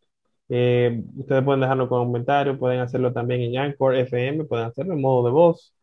eh, 0.51 1.03
ustedes 1.17 1.45
pueden 1.45 1.61
dejarlo 1.61 1.89
con 1.89 2.07
comentarios, 2.07 2.59
pueden 2.59 2.81
hacerlo 2.81 3.13
también 3.13 3.41
en 3.43 3.57
Anchor 3.59 3.95
FM, 3.97 4.45
pueden 4.45 4.67
hacerlo 4.67 4.95
en 4.95 5.01
modo 5.01 5.25
de 5.25 5.31
voz. 5.31 5.75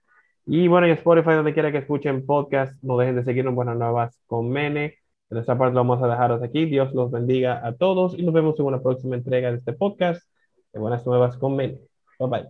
Y 0.45 0.67
bueno, 0.67 0.87
en 0.87 0.93
Spotify, 0.93 1.31
donde 1.31 1.53
quiera 1.53 1.71
que 1.71 1.79
escuchen 1.79 2.25
podcast, 2.25 2.73
no 2.83 2.97
dejen 2.97 3.15
de 3.15 3.23
seguirnos 3.23 3.55
Buenas 3.55 3.77
Nuevas 3.77 4.19
con 4.27 4.49
Mene. 4.49 4.95
De 5.29 5.39
esta 5.39 5.57
parte 5.57 5.73
lo 5.73 5.81
vamos 5.81 6.01
a 6.03 6.07
dejaros 6.07 6.43
aquí. 6.43 6.65
Dios 6.65 6.93
los 6.93 7.11
bendiga 7.11 7.65
a 7.65 7.75
todos 7.75 8.17
y 8.17 8.23
nos 8.23 8.33
vemos 8.33 8.59
en 8.59 8.65
una 8.65 8.81
próxima 8.81 9.15
entrega 9.15 9.51
de 9.51 9.57
este 9.57 9.73
podcast 9.73 10.21
de 10.73 10.79
Buenas 10.79 11.05
Nuevas 11.05 11.37
con 11.37 11.55
Mene. 11.55 11.79
Bye 12.19 12.29
bye. 12.29 12.45